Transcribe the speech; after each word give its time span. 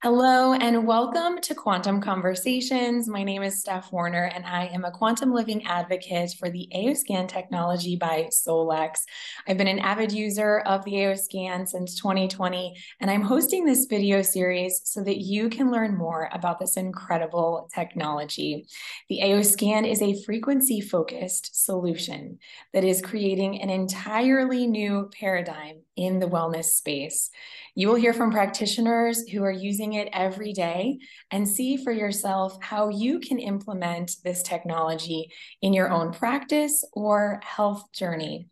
Hello 0.00 0.52
and 0.52 0.86
welcome 0.86 1.40
to 1.40 1.56
Quantum 1.56 2.00
Conversations. 2.00 3.08
My 3.08 3.24
name 3.24 3.42
is 3.42 3.58
Steph 3.58 3.90
Warner 3.90 4.30
and 4.32 4.46
I 4.46 4.66
am 4.66 4.84
a 4.84 4.92
quantum 4.92 5.32
living 5.32 5.66
advocate 5.66 6.36
for 6.38 6.48
the 6.48 6.68
AOScan 6.72 7.26
technology 7.26 7.96
by 7.96 8.28
Solex. 8.30 8.98
I've 9.48 9.58
been 9.58 9.66
an 9.66 9.80
avid 9.80 10.12
user 10.12 10.60
of 10.60 10.84
the 10.84 10.92
AOScan 10.92 11.66
since 11.66 11.96
2020 11.96 12.76
and 13.00 13.10
I'm 13.10 13.22
hosting 13.22 13.64
this 13.64 13.86
video 13.86 14.22
series 14.22 14.82
so 14.84 15.02
that 15.02 15.18
you 15.18 15.48
can 15.48 15.72
learn 15.72 15.98
more 15.98 16.28
about 16.32 16.60
this 16.60 16.76
incredible 16.76 17.68
technology. 17.74 18.68
The 19.08 19.18
AOScan 19.24 19.84
is 19.84 20.00
a 20.00 20.22
frequency 20.22 20.80
focused 20.80 21.64
solution 21.64 22.38
that 22.72 22.84
is 22.84 23.02
creating 23.02 23.60
an 23.60 23.68
entirely 23.68 24.68
new 24.68 25.10
paradigm 25.18 25.80
in 25.98 26.20
the 26.20 26.28
wellness 26.28 26.66
space. 26.66 27.28
You 27.74 27.88
will 27.88 27.96
hear 27.96 28.12
from 28.12 28.30
practitioners 28.30 29.28
who 29.28 29.42
are 29.42 29.50
using 29.50 29.94
it 29.94 30.08
every 30.12 30.52
day 30.52 31.00
and 31.30 31.46
see 31.46 31.76
for 31.76 31.92
yourself 31.92 32.56
how 32.62 32.88
you 32.88 33.18
can 33.18 33.38
implement 33.38 34.12
this 34.24 34.42
technology 34.42 35.30
in 35.60 35.72
your 35.72 35.90
own 35.90 36.12
practice 36.12 36.84
or 36.92 37.40
health 37.44 37.92
journey. 37.92 38.46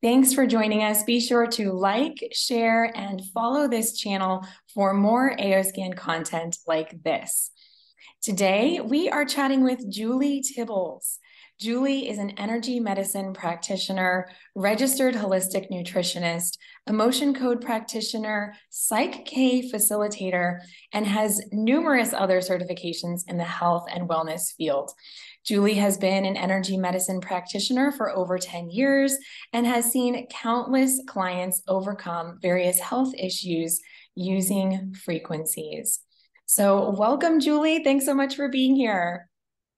Thanks 0.00 0.32
for 0.32 0.46
joining 0.46 0.82
us. 0.82 1.02
Be 1.02 1.20
sure 1.20 1.46
to 1.48 1.72
like, 1.72 2.28
share, 2.32 2.90
and 2.96 3.22
follow 3.34 3.68
this 3.68 3.98
channel 3.98 4.46
for 4.72 4.94
more 4.94 5.36
AOScan 5.36 5.96
content 5.96 6.58
like 6.66 7.02
this. 7.02 7.50
Today, 8.20 8.80
we 8.80 9.10
are 9.10 9.24
chatting 9.24 9.64
with 9.64 9.90
Julie 9.90 10.42
Tibbles. 10.42 11.18
Julie 11.62 12.08
is 12.08 12.18
an 12.18 12.30
energy 12.30 12.80
medicine 12.80 13.32
practitioner, 13.32 14.28
registered 14.56 15.14
holistic 15.14 15.70
nutritionist, 15.70 16.58
emotion 16.86 17.34
code 17.34 17.60
practitioner, 17.60 18.54
PSYCH-K 18.72 19.70
facilitator, 19.70 20.58
and 20.92 21.06
has 21.06 21.40
numerous 21.52 22.12
other 22.12 22.40
certifications 22.40 23.22
in 23.28 23.36
the 23.36 23.44
health 23.44 23.86
and 23.92 24.08
wellness 24.08 24.52
field. 24.56 24.90
Julie 25.44 25.74
has 25.74 25.96
been 25.98 26.24
an 26.24 26.36
energy 26.36 26.76
medicine 26.76 27.20
practitioner 27.20 27.92
for 27.92 28.10
over 28.10 28.38
10 28.38 28.70
years 28.70 29.16
and 29.52 29.66
has 29.66 29.90
seen 29.90 30.26
countless 30.28 31.00
clients 31.06 31.62
overcome 31.66 32.38
various 32.40 32.78
health 32.78 33.12
issues 33.18 33.80
using 34.14 34.94
frequencies. 34.94 36.00
So, 36.46 36.90
welcome, 36.90 37.40
Julie. 37.40 37.82
Thanks 37.82 38.04
so 38.04 38.14
much 38.14 38.36
for 38.36 38.48
being 38.48 38.76
here. 38.76 39.28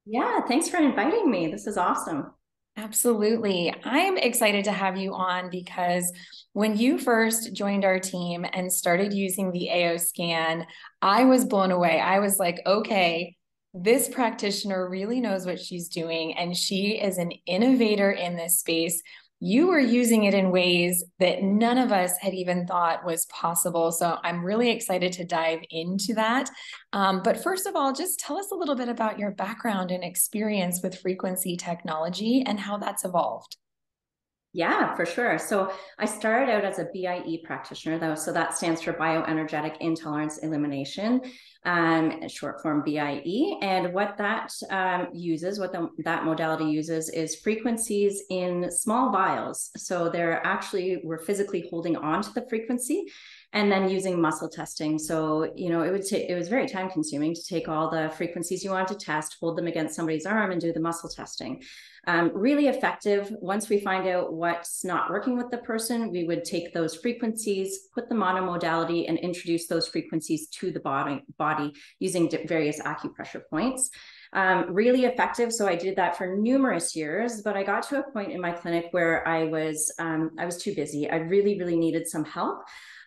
Yeah, 0.07 0.41
thanks 0.47 0.69
for 0.69 0.79
inviting 0.79 1.31
me. 1.31 1.47
This 1.49 1.67
is 1.67 1.79
awesome. 1.79 2.33
Absolutely. 2.77 3.73
I'm 3.85 4.19
excited 4.19 4.65
to 4.65 4.73
have 4.73 4.97
you 4.97 5.15
on 5.15 5.49
because 5.49 6.11
when 6.55 6.77
you 6.77 6.99
first 6.99 7.53
joined 7.55 7.85
our 7.85 8.01
team 8.01 8.45
and 8.53 8.73
started 8.73 9.13
using 9.13 9.53
the 9.53 9.71
AO 9.71 9.97
scan, 9.97 10.67
I 11.01 11.25
was 11.25 11.45
blown 11.45 11.71
away. 11.71 12.01
I 12.01 12.19
was 12.19 12.39
like, 12.39 12.61
okay, 12.67 13.37
this 13.75 14.09
practitioner 14.09 14.89
really 14.89 15.21
knows 15.21 15.47
what 15.47 15.61
she's 15.61 15.89
doing, 15.89 16.37
and 16.37 16.57
she 16.57 17.01
is 17.01 17.19
an 17.19 17.33
innovator 17.47 18.11
in 18.11 18.37
this 18.37 18.59
space 18.61 19.01
you 19.45 19.67
were 19.67 19.79
using 19.79 20.25
it 20.25 20.33
in 20.33 20.51
ways 20.51 21.05
that 21.19 21.43
none 21.43 21.77
of 21.77 21.93
us 21.93 22.17
had 22.19 22.33
even 22.33 22.67
thought 22.67 23.05
was 23.05 23.27
possible. 23.27 23.93
So 23.93 24.17
I'm 24.25 24.43
really 24.43 24.71
excited 24.71 25.13
to 25.13 25.25
dive 25.27 25.61
into 25.69 26.15
that. 26.15 26.49
Um, 26.95 27.21
but 27.23 27.43
first 27.43 27.67
of 27.67 27.77
all, 27.77 27.93
just 27.93 28.19
tell 28.19 28.39
us 28.39 28.51
a 28.51 28.55
little 28.55 28.75
bit 28.75 28.89
about 28.89 29.19
your 29.19 29.33
background 29.33 29.91
and 29.91 30.03
experience 30.03 30.81
with 30.83 30.99
frequency 30.99 31.59
technology 31.59 32.43
and 32.47 32.59
how 32.59 32.79
that's 32.79 33.05
evolved. 33.05 33.59
Yeah, 34.57 34.95
for 34.95 35.05
sure. 35.05 35.37
So 35.37 35.73
I 35.99 36.05
started 36.05 36.49
out 36.49 36.65
as 36.65 36.79
a 36.79 36.87
BIE 36.95 37.41
practitioner, 37.43 37.99
though. 37.99 38.15
So 38.15 38.33
that 38.33 38.57
stands 38.57 38.81
for 38.81 38.93
bioenergetic 38.93 39.79
intolerance 39.81 40.39
elimination, 40.39 41.23
um, 41.65 42.29
short 42.29 42.63
form 42.63 42.85
BIE. 42.87 43.59
And 43.63 43.93
what 43.93 44.17
that 44.19 44.53
um, 44.71 45.09
uses, 45.13 45.59
what 45.59 45.73
the, 45.73 45.89
that 46.05 46.25
modality 46.25 46.67
uses, 46.67 47.09
is 47.09 47.35
frequencies 47.35 48.23
in 48.31 48.71
small 48.71 49.11
vials. 49.11 49.73
So 49.77 50.09
they're 50.09 50.41
actually 50.47 51.01
we're 51.03 51.19
physically 51.19 51.67
holding 51.69 51.97
on 51.97 52.23
to 52.23 52.33
the 52.33 52.47
frequency, 52.49 53.07
and 53.55 53.73
then 53.73 53.89
using 53.89 54.21
muscle 54.21 54.49
testing. 54.49 55.01
So 55.01 55.53
you 55.57 55.69
know 55.69 55.83
it 55.83 55.91
would 55.91 56.07
take 56.07 56.31
it 56.31 56.37
was 56.37 56.47
very 56.47 56.69
time 56.69 56.91
consuming 56.91 57.35
to 57.35 57.43
take 57.45 57.67
all 57.67 57.91
the 57.91 58.13
frequencies 58.17 58.63
you 58.63 58.71
want 58.71 58.87
to 58.87 58.95
test, 58.95 59.37
hold 59.41 59.59
them 59.59 59.67
against 59.67 59.97
somebody's 59.97 60.27
arm, 60.27 60.53
and 60.53 60.61
do 60.61 60.73
the 60.73 60.79
muscle 60.79 61.11
testing 61.11 61.61
um, 62.07 62.31
really 62.35 62.69
effective. 62.69 63.33
Once 63.41 63.69
we 63.69 63.81
find 63.81 64.07
out 64.07 64.33
what's 64.33 64.85
not 64.85 65.11
working 65.11 65.37
with 65.37 65.51
the 65.51 65.59
person, 65.59 66.11
we 66.11 66.25
would 66.25 66.45
take 66.45 66.73
those 66.73 66.95
frequencies, 66.95 67.89
put 67.95 68.09
them 68.09 68.23
on 68.23 68.37
a 68.37 68.43
modality, 68.43 69.07
and 69.07 69.19
introduce 69.19 69.67
those 69.67 69.89
frequencies 69.89 70.49
to 70.49 70.71
the 70.71 70.81
body, 70.81 71.23
body 71.39 71.73
using 71.99 72.31
various 72.47 72.81
acupressure 72.81 73.43
points. 73.49 73.91
Um, 74.33 74.73
really 74.73 75.05
effective. 75.05 75.53
So 75.53 75.69
I 75.69 75.77
did 75.77 75.97
that 75.97 76.17
for 76.17 76.37
numerous 76.37 76.97
years, 76.97 77.43
but 77.43 77.57
I 77.57 77.63
got 77.63 77.85
to 77.89 78.01
a 78.01 78.13
point 78.13 78.33
in 78.33 78.41
my 78.41 78.53
clinic 78.53 78.89
where 78.91 79.27
I 79.27 79.45
was 79.45 79.93
um, 79.99 80.33
I 80.39 80.45
was 80.45 80.57
too 80.57 80.75
busy. 80.75 81.09
I 81.09 81.17
really, 81.17 81.59
really 81.59 81.77
needed 81.77 82.09
some 82.09 82.25
help. 82.25 82.65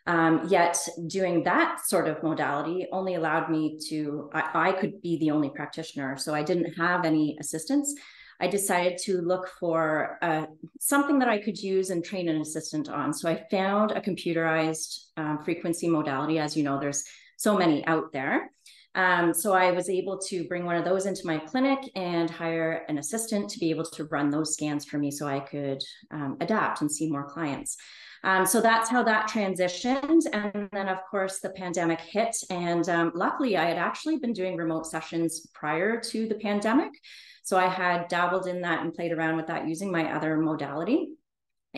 Um, 0.07 0.47
yet 0.47 0.78
doing 1.07 1.44
that 1.44 1.81
sort 1.86 2.07
of 2.07 2.24
modality 2.24 2.88
only 2.94 3.16
allowed 3.16 3.52
me 3.52 3.78
to 3.90 4.30
I, 4.34 4.69
I, 4.69 4.72
could 4.72 5.02
be 5.02 5.18
the 5.18 5.31
only 5.31 5.50
practitioner 5.50 6.16
so 6.16 6.34
i 6.34 6.41
didn't 6.44 6.75
have 6.75 7.03
any 7.03 7.36
assistants 7.41 7.94
I 8.40 8.48
decided 8.48 8.98
to 9.00 9.22
look 9.22 9.50
for 9.59 10.18
uh, 10.22 10.46
something 10.80 11.20
that 11.20 11.30
I 11.30 11.40
could 11.40 11.58
use 11.58 11.90
and 11.90 12.03
train 12.03 12.30
an 12.30 12.42
assistant 12.42 12.90
on. 12.90 13.14
So 13.14 13.30
I 13.30 13.44
found 13.50 13.92
a 13.92 14.02
computerized 14.02 15.06
um, 15.18 15.44
frequency 15.44 15.90
modality. 15.90 16.38
As 16.40 16.56
you 16.56 16.64
know, 16.64 16.80
there's 16.80 17.03
so 17.38 17.58
many 17.58 17.86
out 17.88 18.12
there. 18.14 18.52
Um, 18.96 19.31
so 19.31 19.53
I 19.53 19.72
was 19.72 19.90
able 19.90 20.18
to 20.30 20.48
bring 20.48 20.66
one 20.66 20.75
of 20.75 20.84
those 20.84 21.06
into 21.06 21.22
my 21.25 21.38
clinic 21.38 21.80
and 21.96 22.30
hire 22.30 22.84
an 22.90 22.98
assistant 22.98 23.50
to 23.52 23.59
be 23.59 23.70
able 23.70 23.86
to 23.86 24.06
run 24.06 24.31
those 24.31 24.54
scans 24.54 24.86
for 24.86 24.98
me 24.98 25.12
so 25.12 25.28
I 25.28 25.40
could 25.40 25.84
um, 26.09 26.38
adapt 26.42 26.81
and 26.81 26.92
see 26.92 27.09
more 27.09 27.30
clients. 27.30 27.78
Um, 28.24 28.46
so 28.46 28.59
that's 28.59 28.90
how 28.90 29.04
that 29.04 29.30
transitioned. 29.30 30.24
And 30.34 30.68
then, 30.72 30.90
of 30.90 30.98
course, 31.12 31.40
the 31.40 31.52
pandemic 31.52 32.02
hit. 32.02 32.36
And 32.50 32.90
um, 32.90 33.12
luckily, 33.14 33.56
I 33.56 33.66
had 33.66 33.78
actually 33.78 34.18
been 34.18 34.34
doing 34.34 34.58
remote 34.58 34.88
sessions 34.88 35.46
prior 35.54 36.00
to 36.02 36.28
the 36.28 36.36
pandemic. 36.36 36.92
So 37.47 37.58
I 37.58 37.68
had 37.68 38.09
dabbled 38.09 38.46
in 38.46 38.59
that 38.63 38.81
and 38.81 38.94
played 38.94 39.13
around 39.13 39.38
with 39.38 39.47
that 39.47 39.69
using 39.69 39.90
my 39.90 40.13
other 40.13 40.35
modality. 40.35 41.12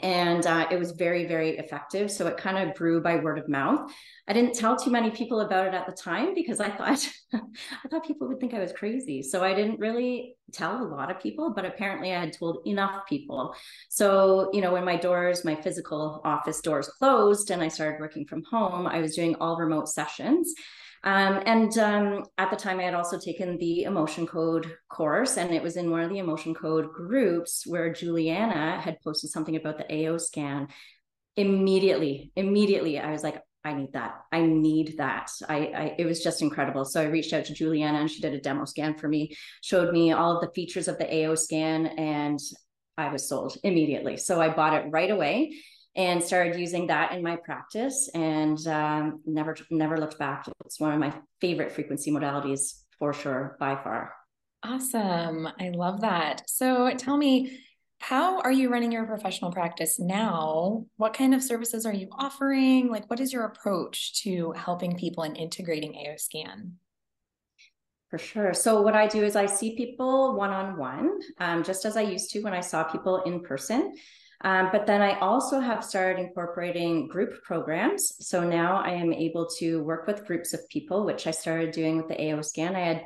And 0.01 0.43
uh, 0.47 0.65
it 0.71 0.79
was 0.79 0.93
very, 0.93 1.27
very 1.27 1.59
effective. 1.59 2.09
So 2.09 2.25
it 2.25 2.37
kind 2.37 2.57
of 2.57 2.75
grew 2.75 3.03
by 3.03 3.17
word 3.17 3.37
of 3.37 3.47
mouth. 3.47 3.91
I 4.27 4.33
didn't 4.33 4.55
tell 4.55 4.75
too 4.75 4.89
many 4.89 5.11
people 5.11 5.41
about 5.41 5.67
it 5.67 5.75
at 5.75 5.85
the 5.85 5.91
time 5.91 6.33
because 6.33 6.59
I 6.59 6.71
thought 6.71 7.07
I 7.35 7.87
thought 7.87 8.03
people 8.03 8.27
would 8.27 8.39
think 8.39 8.55
I 8.55 8.59
was 8.59 8.73
crazy. 8.73 9.21
So 9.21 9.43
I 9.43 9.53
didn't 9.53 9.79
really 9.79 10.37
tell 10.51 10.81
a 10.81 10.89
lot 10.89 11.11
of 11.11 11.21
people, 11.21 11.53
but 11.55 11.65
apparently 11.65 12.15
I 12.15 12.19
had 12.19 12.33
told 12.33 12.65
enough 12.65 13.05
people. 13.07 13.53
So, 13.89 14.49
you 14.51 14.61
know, 14.61 14.73
when 14.73 14.85
my 14.85 14.95
doors, 14.95 15.45
my 15.45 15.53
physical 15.53 16.19
office 16.25 16.61
doors 16.61 16.87
closed 16.87 17.51
and 17.51 17.61
I 17.61 17.67
started 17.67 17.99
working 17.99 18.25
from 18.25 18.43
home, 18.45 18.87
I 18.87 19.01
was 19.01 19.15
doing 19.15 19.35
all 19.35 19.55
remote 19.57 19.87
sessions. 19.87 20.51
Um, 21.03 21.41
and 21.45 21.77
um, 21.77 22.25
at 22.37 22.51
the 22.51 22.57
time, 22.57 22.79
I 22.79 22.83
had 22.83 22.93
also 22.93 23.17
taken 23.17 23.57
the 23.57 23.83
emotion 23.83 24.27
code 24.27 24.75
course, 24.89 25.37
and 25.37 25.51
it 25.51 25.63
was 25.63 25.77
in 25.77 25.91
one 25.91 26.01
of 26.01 26.09
the 26.09 26.19
emotion 26.19 26.53
code 26.53 26.91
groups 26.91 27.63
where 27.65 27.93
Juliana 27.93 28.79
had 28.81 28.99
posted 29.01 29.29
something 29.29 29.55
about 29.55 29.77
the 29.77 30.07
AO 30.07 30.17
scan. 30.17 30.67
Immediately, 31.37 32.31
immediately, 32.35 32.99
I 32.99 33.11
was 33.11 33.23
like, 33.23 33.41
I 33.63 33.73
need 33.73 33.93
that. 33.93 34.15
I 34.31 34.41
need 34.41 34.95
that. 34.97 35.31
I, 35.47 35.57
I, 35.57 35.95
it 35.97 36.05
was 36.05 36.23
just 36.23 36.41
incredible. 36.41 36.85
So 36.85 37.01
I 37.01 37.05
reached 37.05 37.33
out 37.33 37.45
to 37.45 37.53
Juliana 37.53 37.99
and 37.99 38.09
she 38.09 38.21
did 38.21 38.33
a 38.33 38.39
demo 38.39 38.65
scan 38.65 38.97
for 38.97 39.07
me, 39.07 39.35
showed 39.61 39.93
me 39.93 40.13
all 40.13 40.35
of 40.35 40.41
the 40.41 40.51
features 40.53 40.87
of 40.87 40.97
the 40.97 41.25
AO 41.25 41.35
scan, 41.35 41.85
and 41.85 42.39
I 42.97 43.11
was 43.11 43.27
sold 43.27 43.57
immediately. 43.63 44.17
So 44.17 44.41
I 44.41 44.49
bought 44.49 44.73
it 44.73 44.89
right 44.91 45.11
away 45.11 45.53
and 45.99 46.23
started 46.23 46.57
using 46.57 46.87
that 46.87 47.11
in 47.11 47.21
my 47.21 47.35
practice 47.35 48.09
and 48.13 48.65
um, 48.67 49.19
never 49.25 49.53
never 49.69 49.97
looked 49.97 50.17
back. 50.17 50.45
It's 50.65 50.79
one 50.79 50.93
of 50.93 50.99
my 50.99 51.13
favorite 51.41 51.73
frequency 51.73 52.09
modalities 52.09 52.83
for 52.97 53.11
sure 53.11 53.57
by 53.59 53.75
far. 53.75 54.13
Awesome. 54.63 55.49
I 55.59 55.69
love 55.69 55.99
that. 56.01 56.49
So 56.49 56.91
tell 56.95 57.17
me, 57.17 57.59
how 57.99 58.39
are 58.39 58.51
you 58.51 58.69
running 58.69 58.93
your 58.93 59.05
professional 59.05 59.51
practice 59.51 59.99
now? 59.99 60.85
What 60.95 61.13
kind 61.13 61.35
of 61.35 61.43
services 61.43 61.85
are 61.85 61.93
you 61.93 62.07
offering? 62.13 62.87
Like, 62.87 63.09
what 63.09 63.19
is 63.19 63.33
your 63.33 63.43
approach 63.43 64.23
to 64.23 64.53
helping 64.53 64.95
people 64.95 65.23
and 65.23 65.35
integrating 65.35 65.93
AOScan? 65.93 66.71
For 68.09 68.17
sure. 68.17 68.53
So, 68.53 68.81
what 68.81 68.95
I 68.95 69.05
do 69.07 69.23
is 69.23 69.35
I 69.35 69.47
see 69.47 69.75
people 69.75 70.37
one 70.37 70.51
on 70.51 70.77
one, 70.77 71.19
just 71.63 71.83
as 71.83 71.97
I 71.97 72.01
used 72.01 72.31
to 72.31 72.39
when 72.39 72.53
I 72.53 72.61
saw 72.61 72.85
people 72.85 73.21
in 73.23 73.41
person. 73.41 73.95
Um, 74.41 74.69
but 74.71 74.85
then 74.85 75.01
I 75.01 75.19
also 75.19 75.59
have 75.59 75.83
started 75.83 76.19
incorporating 76.19 77.07
group 77.07 77.43
programs. 77.43 78.13
So 78.25 78.43
now 78.43 78.77
I 78.77 78.91
am 78.91 79.11
able 79.11 79.47
to 79.57 79.83
work 79.83 80.07
with 80.07 80.25
groups 80.25 80.53
of 80.53 80.67
people, 80.69 81.05
which 81.05 81.27
I 81.27 81.31
started 81.31 81.71
doing 81.71 81.97
with 81.97 82.07
the 82.07 82.31
AO 82.31 82.41
scan. 82.41 82.75
I 82.75 82.79
had 82.79 83.03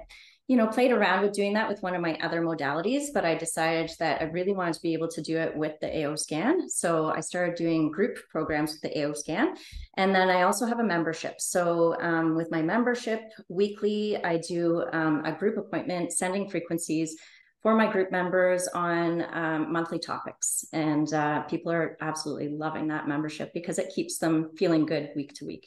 you 0.48 0.58
know, 0.58 0.68
played 0.68 0.92
around 0.92 1.24
with 1.24 1.32
doing 1.32 1.54
that 1.54 1.70
with 1.70 1.82
one 1.82 1.96
of 1.96 2.02
my 2.02 2.18
other 2.22 2.42
modalities, 2.42 3.06
but 3.14 3.24
I 3.24 3.34
decided 3.34 3.92
that 4.00 4.22
I 4.22 4.26
really 4.26 4.52
wanted 4.52 4.74
to 4.74 4.82
be 4.82 4.94
able 4.94 5.08
to 5.08 5.22
do 5.22 5.38
it 5.38 5.56
with 5.56 5.80
the 5.80 6.04
AO 6.04 6.16
scan. 6.16 6.70
So 6.70 7.08
I 7.08 7.22
started 7.22 7.56
doing 7.56 7.90
group 7.90 8.18
programs 8.30 8.74
with 8.74 8.82
the 8.82 9.04
AO 9.04 9.14
scan. 9.14 9.56
And 9.96 10.14
then 10.14 10.30
I 10.30 10.42
also 10.42 10.66
have 10.66 10.80
a 10.80 10.84
membership. 10.84 11.40
So 11.40 11.96
um, 12.02 12.36
with 12.36 12.52
my 12.52 12.62
membership 12.62 13.22
weekly, 13.48 14.22
I 14.22 14.38
do 14.38 14.84
um, 14.92 15.24
a 15.24 15.32
group 15.32 15.58
appointment, 15.58 16.12
sending 16.12 16.50
frequencies 16.50 17.16
for 17.64 17.74
my 17.76 17.90
group 17.92 18.12
members 18.12 18.68
on 18.68 19.26
um, 19.34 19.72
monthly 19.72 19.98
topics. 19.98 20.66
And 20.74 21.12
uh, 21.14 21.44
people 21.44 21.72
are 21.72 21.98
absolutely 22.02 22.50
loving 22.50 22.90
that 22.90 23.08
membership 23.08 23.52
because 23.54 23.80
it 23.80 23.94
keeps 23.96 24.18
them 24.18 24.52
feeling 24.58 24.86
good 24.86 25.10
week 25.16 25.34
to 25.36 25.46
week. 25.46 25.66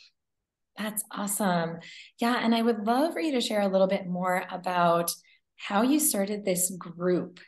That's 0.78 1.02
awesome. 1.10 1.78
Yeah. 2.20 2.38
And 2.42 2.54
I 2.54 2.60
would 2.60 2.86
love 2.86 3.14
for 3.14 3.20
you 3.20 3.32
to 3.32 3.40
share 3.40 3.62
a 3.62 3.68
little 3.68 3.86
bit 3.86 4.06
more 4.06 4.44
about 4.50 5.10
how 5.56 5.82
you 5.82 5.98
started 5.98 6.44
this 6.44 6.70
group 6.78 7.40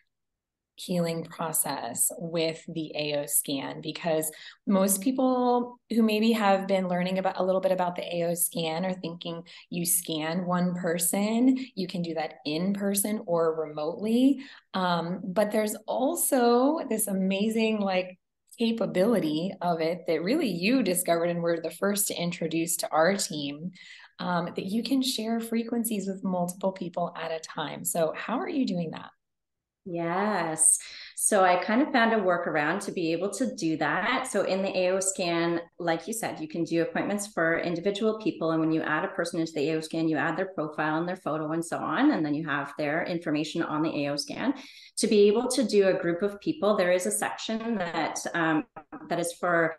healing 0.79 1.25
process 1.25 2.13
with 2.19 2.65
the 2.69 2.93
AO 2.95 3.27
scan 3.27 3.81
because 3.81 4.31
most 4.67 5.01
people 5.01 5.81
who 5.91 6.03
maybe 6.03 6.33
have 6.33 6.69
been 6.69 6.89
learning 6.89 7.19
about 7.19 7.39
a 7.41 7.45
little 7.45 7.61
bit 7.61 7.73
about 7.73 7.97
the 7.97 8.23
AO 8.23 8.35
scan 8.35 8.87
are 8.87 8.95
thinking 8.95 9.43
you 9.71 9.85
scan 9.85 10.47
one 10.47 10.75
person, 10.75 11.59
you 11.75 11.89
can 11.89 12.03
do 12.03 12.15
that 12.15 12.35
in 12.45 12.73
person 12.75 13.23
or 13.27 13.61
remotely. 13.61 14.41
Um, 14.75 15.21
but 15.25 15.51
there's 15.51 15.75
also 15.87 16.79
this 16.89 17.09
amazing, 17.09 17.81
like, 17.81 18.19
capability 18.59 19.53
of 19.61 19.81
it 19.81 20.01
that 20.09 20.23
really 20.23 20.49
you 20.49 20.83
discovered 20.83 21.31
and 21.31 21.41
were 21.41 21.61
the 21.61 21.71
first 21.71 22.09
to 22.09 22.21
introduce 22.21 22.77
to 22.77 22.91
our 22.91 23.17
team 23.17 23.71
um, 24.19 24.47
that 24.57 24.67
you 24.67 24.83
can 24.83 25.01
share 25.01 25.39
frequencies 25.39 26.09
with 26.09 26.25
multiple 26.25 26.73
people 26.73 27.15
at 27.17 27.31
a 27.31 27.39
time. 27.39 27.85
So, 27.85 28.13
how 28.17 28.41
are 28.41 28.49
you 28.49 28.67
doing 28.67 28.91
that? 28.91 29.11
Yes. 29.91 30.79
So 31.17 31.45
I 31.45 31.57
kind 31.57 31.81
of 31.81 31.93
found 31.93 32.13
a 32.13 32.17
workaround 32.17 32.85
to 32.85 32.93
be 32.93 33.13
able 33.13 33.31
to 33.35 33.55
do 33.57 33.77
that. 33.79 34.27
So 34.27 34.43
in 34.43 34.63
the 34.63 34.89
AO 34.89 35.01
scan, 35.01 35.61
like 35.79 36.07
you 36.07 36.13
said, 36.13 36.41
you 36.41 36.47
can 36.47 36.65
do 36.65 36.83
appointments 36.83 37.27
for 37.27 37.59
individual 37.59 38.19
people. 38.19 38.51
And 38.51 38.61
when 38.61 38.71
you 38.71 38.83
add 38.83 39.05
a 39.05 39.09
person 39.09 39.41
into 39.41 39.53
the 39.53 39.73
AO 39.73 39.81
scan, 39.81 40.09
you 40.09 40.17
add 40.17 40.37
their 40.37 40.53
profile 40.55 40.99
and 40.99 41.09
their 41.09 41.17
photo 41.17 41.53
and 41.53 41.65
so 41.65 41.79
on. 41.79 42.11
And 42.11 42.25
then 42.25 42.35
you 42.35 42.47
have 42.47 42.73
their 42.77 43.05
information 43.05 43.63
on 43.63 43.83
the 43.83 44.07
AO 44.07 44.17
scan. 44.17 44.55
To 44.99 45.07
be 45.07 45.29
able 45.29 45.47
to 45.49 45.63
do 45.63 45.89
a 45.89 45.95
group 45.95 46.23
of 46.23 46.41
people, 46.41 46.77
there 46.77 46.91
is 46.91 47.07
a 47.07 47.11
section 47.11 47.77
that 47.77 48.19
um, 48.35 48.65
that 49.09 49.21
is 49.21 49.33
for 49.33 49.77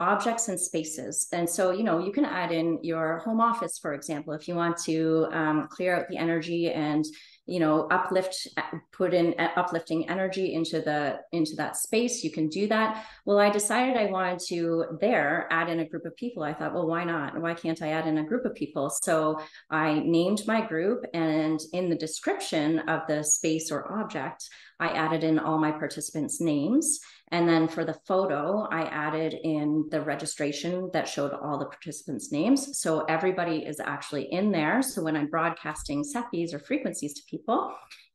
objects 0.00 0.48
and 0.48 0.60
spaces. 0.60 1.26
And 1.32 1.48
so, 1.48 1.72
you 1.72 1.82
know, 1.82 1.98
you 1.98 2.12
can 2.12 2.24
add 2.24 2.52
in 2.52 2.78
your 2.82 3.18
home 3.18 3.40
office, 3.40 3.78
for 3.78 3.94
example, 3.94 4.32
if 4.32 4.46
you 4.46 4.54
want 4.54 4.76
to 4.84 5.26
um, 5.32 5.68
clear 5.68 5.96
out 5.96 6.08
the 6.08 6.16
energy 6.16 6.70
and 6.70 7.04
you 7.48 7.58
know 7.58 7.88
uplift 7.90 8.46
put 8.92 9.14
in 9.14 9.34
uplifting 9.56 10.08
energy 10.10 10.52
into 10.52 10.82
the 10.82 11.18
into 11.32 11.56
that 11.56 11.76
space 11.76 12.22
you 12.22 12.30
can 12.30 12.48
do 12.48 12.68
that. 12.68 13.06
Well 13.24 13.38
i 13.38 13.48
decided 13.48 13.96
i 13.96 14.04
wanted 14.04 14.40
to 14.48 14.98
there 15.00 15.48
add 15.50 15.70
in 15.70 15.80
a 15.80 15.88
group 15.88 16.04
of 16.04 16.14
people. 16.16 16.42
I 16.42 16.52
thought 16.52 16.74
well 16.74 16.86
why 16.86 17.04
not? 17.04 17.40
Why 17.40 17.54
can't 17.54 17.80
i 17.80 17.88
add 17.88 18.06
in 18.06 18.18
a 18.18 18.24
group 18.24 18.44
of 18.44 18.54
people? 18.54 18.90
So 19.02 19.40
i 19.70 19.98
named 20.00 20.42
my 20.46 20.60
group 20.60 21.06
and 21.14 21.58
in 21.72 21.88
the 21.88 21.96
description 21.96 22.80
of 22.80 23.06
the 23.08 23.24
space 23.24 23.72
or 23.72 23.98
object 23.98 24.46
i 24.80 24.88
added 24.88 25.24
in 25.24 25.38
all 25.38 25.58
my 25.58 25.70
participants 25.70 26.40
names 26.40 27.00
and 27.30 27.48
then 27.48 27.68
for 27.68 27.84
the 27.84 27.98
photo, 28.06 28.66
I 28.70 28.82
added 28.82 29.34
in 29.34 29.86
the 29.90 30.00
registration 30.00 30.90
that 30.92 31.08
showed 31.08 31.32
all 31.32 31.58
the 31.58 31.66
participants' 31.66 32.32
names. 32.32 32.78
So 32.78 33.04
everybody 33.04 33.66
is 33.66 33.80
actually 33.80 34.32
in 34.32 34.50
there. 34.50 34.82
So 34.82 35.02
when 35.02 35.16
I'm 35.16 35.28
broadcasting 35.28 36.04
SEFIs 36.04 36.54
or 36.54 36.58
frequencies 36.58 37.14
to 37.14 37.22
people, 37.28 37.74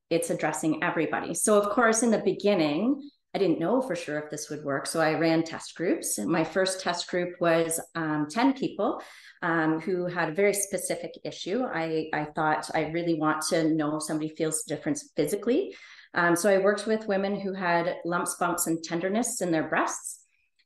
it's 0.10 0.31
addressing 0.31 0.84
everybody. 0.84 1.34
So, 1.34 1.60
of 1.60 1.69
course, 1.69 2.01
in 2.01 2.12
the 2.12 2.19
beginning, 2.19 3.10
I 3.36 3.40
didn't 3.40 3.60
know 3.60 3.81
for 3.81 3.95
sure 3.95 4.19
if 4.19 4.30
this 4.30 4.50
would 4.50 4.63
work. 4.63 4.86
So 4.86 5.00
I 5.00 5.13
ran 5.13 5.44
test 5.44 5.75
groups. 5.75 6.19
My 6.19 6.44
first 6.44 6.81
test 6.81 7.07
group 7.10 7.40
was 7.40 7.80
um, 7.95 8.28
10 8.30 8.54
people 8.54 9.01
um, 9.42 9.80
who 9.80 10.06
had 10.06 10.30
a 10.30 10.34
very 10.34 10.54
specific 10.54 11.12
issue. 11.24 11.63
I, 11.63 12.10
I 12.13 12.25
thought 12.25 12.69
I 12.75 12.90
really 12.90 13.16
want 13.16 13.42
to 13.50 13.74
know 13.74 13.98
if 13.98 14.04
somebody 14.04 14.30
feels 14.36 14.63
the 14.63 14.75
difference 14.75 15.12
physically. 15.16 15.75
Um, 16.13 16.36
so 16.36 16.50
I 16.50 16.60
worked 16.60 16.86
with 16.86 17.07
women 17.07 17.39
who 17.39 17.54
had 17.54 17.98
lumps, 18.06 18.36
bumps, 18.36 18.68
and 18.68 18.83
tenderness 18.83 19.42
in 19.42 19.51
their 19.51 19.68
breasts. 19.68 20.19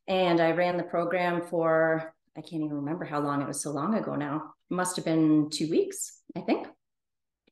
And 0.06 0.40
I 0.40 0.52
ran 0.52 0.76
the 0.76 0.82
program 0.82 1.42
for, 1.42 2.12
I 2.36 2.40
can't 2.40 2.62
even 2.62 2.76
remember 2.76 3.04
how 3.04 3.20
long 3.20 3.42
it 3.42 3.48
was 3.48 3.62
so 3.62 3.70
long 3.70 3.94
ago 3.94 4.14
now. 4.14 4.52
It 4.70 4.74
must 4.74 4.96
have 4.96 5.04
been 5.04 5.50
two 5.50 5.70
weeks, 5.70 6.20
I 6.36 6.40
think. 6.40 6.66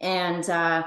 And 0.01 0.49
uh, 0.49 0.85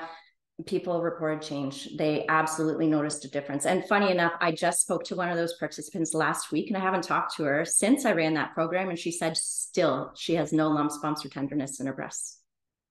people 0.66 1.02
reported 1.02 1.42
change. 1.42 1.96
They 1.98 2.26
absolutely 2.28 2.88
noticed 2.88 3.26
a 3.26 3.30
difference. 3.30 3.66
And 3.66 3.86
funny 3.86 4.12
enough, 4.12 4.34
I 4.40 4.52
just 4.52 4.82
spoke 4.82 5.04
to 5.06 5.16
one 5.16 5.30
of 5.30 5.38
those 5.38 5.58
participants 5.58 6.14
last 6.14 6.52
week 6.52 6.68
and 6.68 6.78
I 6.78 6.82
haven't 6.82 7.04
talked 7.04 7.36
to 7.38 7.44
her 7.44 7.66
since 7.66 8.06
I 8.06 8.12
ran 8.12 8.34
that 8.36 8.54
program. 8.54 8.90
And 8.90 9.00
she 9.00 9.12
said 9.12 9.38
still 9.38 10.12
she 10.16 10.36
has 10.36 10.52
no 10.52 10.70
lumps, 10.70 10.98
bumps, 10.98 11.26
or 11.26 11.30
tenderness 11.30 11.80
in 11.80 11.88
her 11.88 11.94
breasts. 11.94 12.40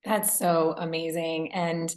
That's 0.05 0.39
so 0.39 0.75
amazing. 0.79 1.53
And 1.53 1.95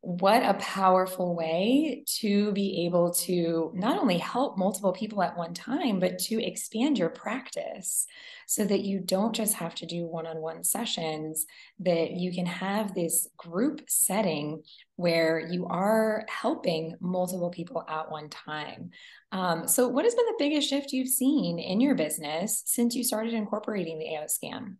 what 0.00 0.44
a 0.44 0.54
powerful 0.54 1.34
way 1.34 2.04
to 2.06 2.52
be 2.52 2.86
able 2.86 3.12
to 3.12 3.72
not 3.74 3.98
only 3.98 4.18
help 4.18 4.56
multiple 4.56 4.92
people 4.92 5.22
at 5.22 5.36
one 5.36 5.52
time, 5.52 5.98
but 5.98 6.18
to 6.18 6.42
expand 6.42 6.96
your 6.96 7.10
practice 7.10 8.06
so 8.46 8.64
that 8.64 8.82
you 8.82 9.00
don't 9.00 9.34
just 9.34 9.54
have 9.54 9.74
to 9.74 9.86
do 9.86 10.06
one 10.06 10.26
on 10.26 10.36
one 10.38 10.62
sessions, 10.62 11.46
that 11.80 12.12
you 12.12 12.32
can 12.32 12.46
have 12.46 12.94
this 12.94 13.28
group 13.36 13.82
setting 13.88 14.62
where 14.94 15.40
you 15.40 15.66
are 15.66 16.24
helping 16.28 16.94
multiple 17.00 17.50
people 17.50 17.84
at 17.88 18.08
one 18.08 18.28
time. 18.28 18.90
Um, 19.32 19.66
so, 19.66 19.88
what 19.88 20.04
has 20.04 20.14
been 20.14 20.26
the 20.26 20.36
biggest 20.38 20.68
shift 20.68 20.92
you've 20.92 21.08
seen 21.08 21.58
in 21.58 21.80
your 21.80 21.96
business 21.96 22.62
since 22.66 22.94
you 22.94 23.02
started 23.02 23.34
incorporating 23.34 23.98
the 23.98 24.16
AO 24.16 24.26
scan? 24.28 24.78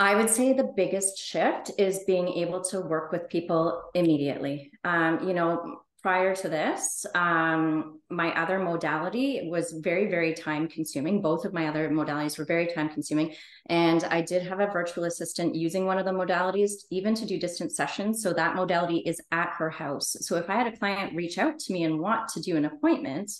I 0.00 0.14
would 0.14 0.30
say 0.30 0.54
the 0.54 0.72
biggest 0.74 1.18
shift 1.18 1.72
is 1.76 2.04
being 2.06 2.26
able 2.26 2.64
to 2.64 2.80
work 2.80 3.12
with 3.12 3.28
people 3.28 3.82
immediately. 3.92 4.72
Um, 4.82 5.28
you 5.28 5.34
know, 5.34 5.82
prior 6.02 6.34
to 6.36 6.48
this, 6.48 7.04
um, 7.14 8.00
my 8.08 8.32
other 8.32 8.58
modality 8.58 9.46
was 9.50 9.72
very, 9.72 10.06
very 10.06 10.32
time 10.32 10.68
consuming. 10.68 11.20
Both 11.20 11.44
of 11.44 11.52
my 11.52 11.68
other 11.68 11.90
modalities 11.90 12.38
were 12.38 12.46
very 12.46 12.66
time 12.68 12.88
consuming. 12.88 13.34
And 13.66 14.02
I 14.04 14.22
did 14.22 14.42
have 14.44 14.60
a 14.60 14.72
virtual 14.72 15.04
assistant 15.04 15.54
using 15.54 15.84
one 15.84 15.98
of 15.98 16.06
the 16.06 16.12
modalities, 16.12 16.72
even 16.90 17.14
to 17.16 17.26
do 17.26 17.38
distance 17.38 17.76
sessions. 17.76 18.22
So 18.22 18.32
that 18.32 18.56
modality 18.56 19.00
is 19.00 19.20
at 19.32 19.50
her 19.58 19.68
house. 19.68 20.16
So 20.20 20.36
if 20.36 20.48
I 20.48 20.54
had 20.54 20.66
a 20.66 20.78
client 20.78 21.14
reach 21.14 21.36
out 21.36 21.58
to 21.58 21.74
me 21.74 21.84
and 21.84 22.00
want 22.00 22.26
to 22.30 22.40
do 22.40 22.56
an 22.56 22.64
appointment, 22.64 23.30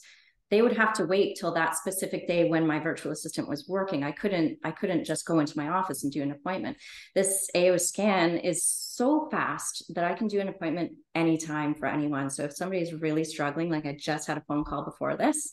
they 0.50 0.62
would 0.62 0.76
have 0.76 0.92
to 0.94 1.04
wait 1.04 1.36
till 1.38 1.52
that 1.54 1.76
specific 1.76 2.26
day 2.26 2.48
when 2.48 2.66
my 2.66 2.78
virtual 2.78 3.12
assistant 3.12 3.48
was 3.48 3.68
working. 3.68 4.02
I 4.02 4.12
couldn't 4.12 4.58
i 4.64 4.70
couldn't 4.70 5.04
just 5.04 5.26
go 5.26 5.38
into 5.38 5.56
my 5.56 5.68
office 5.68 6.02
and 6.02 6.12
do 6.12 6.22
an 6.22 6.32
appointment. 6.32 6.76
This 7.14 7.48
ao 7.54 7.76
scan 7.76 8.38
is 8.38 8.64
so 8.64 9.28
fast 9.30 9.84
that 9.94 10.04
i 10.04 10.14
can 10.14 10.28
do 10.28 10.40
an 10.40 10.48
appointment 10.48 10.92
anytime 11.14 11.74
for 11.74 11.86
anyone. 11.86 12.30
So 12.30 12.44
if 12.44 12.54
somebody's 12.54 12.92
really 12.92 13.24
struggling 13.24 13.70
like 13.70 13.86
i 13.86 13.96
just 13.98 14.26
had 14.26 14.38
a 14.38 14.44
phone 14.48 14.64
call 14.64 14.84
before 14.84 15.16
this 15.16 15.50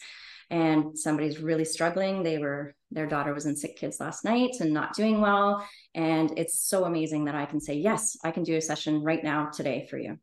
and 0.49 0.97
somebody's 0.97 1.39
really 1.39 1.65
struggling 1.65 2.23
they 2.23 2.37
were 2.37 2.73
their 2.91 3.05
daughter 3.05 3.33
was 3.33 3.45
in 3.45 3.55
sick 3.55 3.75
kids 3.75 3.99
last 3.99 4.23
night 4.23 4.51
and 4.61 4.73
not 4.73 4.95
doing 4.95 5.19
well 5.19 5.67
and 5.93 6.37
it's 6.37 6.59
so 6.59 6.85
amazing 6.85 7.25
that 7.25 7.35
i 7.35 7.45
can 7.45 7.59
say 7.59 7.73
yes 7.73 8.15
i 8.23 8.31
can 8.31 8.43
do 8.43 8.55
a 8.55 8.61
session 8.61 9.03
right 9.03 9.23
now 9.23 9.49
today 9.49 9.85
for 9.89 9.97
you 9.97 10.17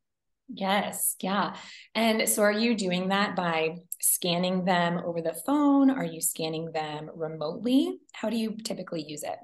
Yes, 0.48 1.16
yeah. 1.20 1.56
And 1.94 2.28
so 2.28 2.42
are 2.42 2.52
you 2.52 2.76
doing 2.76 3.08
that 3.08 3.34
by 3.34 3.76
scanning 4.00 4.64
them 4.64 5.00
over 5.04 5.22
the 5.22 5.34
phone? 5.46 5.90
Are 5.90 6.04
you 6.04 6.20
scanning 6.20 6.70
them 6.72 7.10
remotely? 7.14 7.98
How 8.12 8.28
do 8.28 8.36
you 8.36 8.56
typically 8.62 9.04
use 9.06 9.22
it? 9.22 9.38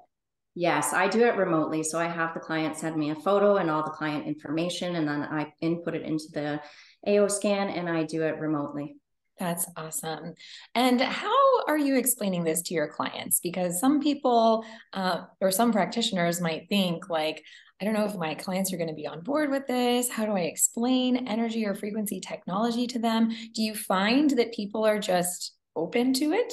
Yes, 0.54 0.92
I 0.92 1.08
do 1.08 1.20
it 1.24 1.36
remotely. 1.36 1.82
So 1.82 1.98
I 1.98 2.06
have 2.06 2.34
the 2.34 2.40
client 2.40 2.76
send 2.76 2.96
me 2.96 3.10
a 3.10 3.14
photo 3.14 3.56
and 3.56 3.70
all 3.70 3.84
the 3.84 3.90
client 3.90 4.26
information, 4.26 4.96
and 4.96 5.08
then 5.08 5.22
I 5.22 5.52
input 5.60 5.94
it 5.94 6.02
into 6.02 6.24
the 6.32 6.60
AO 7.06 7.28
scan 7.28 7.70
and 7.70 7.88
I 7.88 8.04
do 8.04 8.22
it 8.24 8.38
remotely. 8.38 8.96
That's 9.38 9.66
awesome. 9.74 10.34
And 10.74 11.00
how 11.00 11.64
are 11.66 11.78
you 11.78 11.96
explaining 11.96 12.44
this 12.44 12.60
to 12.62 12.74
your 12.74 12.88
clients? 12.88 13.40
Because 13.40 13.80
some 13.80 14.00
people 14.00 14.66
uh, 14.92 15.22
or 15.40 15.50
some 15.50 15.72
practitioners 15.72 16.42
might 16.42 16.68
think, 16.68 17.08
like, 17.08 17.42
I 17.80 17.86
don't 17.86 17.94
know 17.94 18.04
if 18.04 18.14
my 18.16 18.34
clients 18.34 18.72
are 18.72 18.76
going 18.76 18.90
to 18.90 18.94
be 18.94 19.06
on 19.06 19.22
board 19.22 19.50
with 19.50 19.66
this. 19.66 20.10
How 20.10 20.26
do 20.26 20.32
I 20.32 20.40
explain 20.40 21.26
energy 21.26 21.64
or 21.64 21.74
frequency 21.74 22.20
technology 22.20 22.86
to 22.88 22.98
them? 22.98 23.30
Do 23.54 23.62
you 23.62 23.74
find 23.74 24.30
that 24.30 24.52
people 24.52 24.84
are 24.84 24.98
just 24.98 25.54
open 25.74 26.12
to 26.14 26.32
it? 26.32 26.52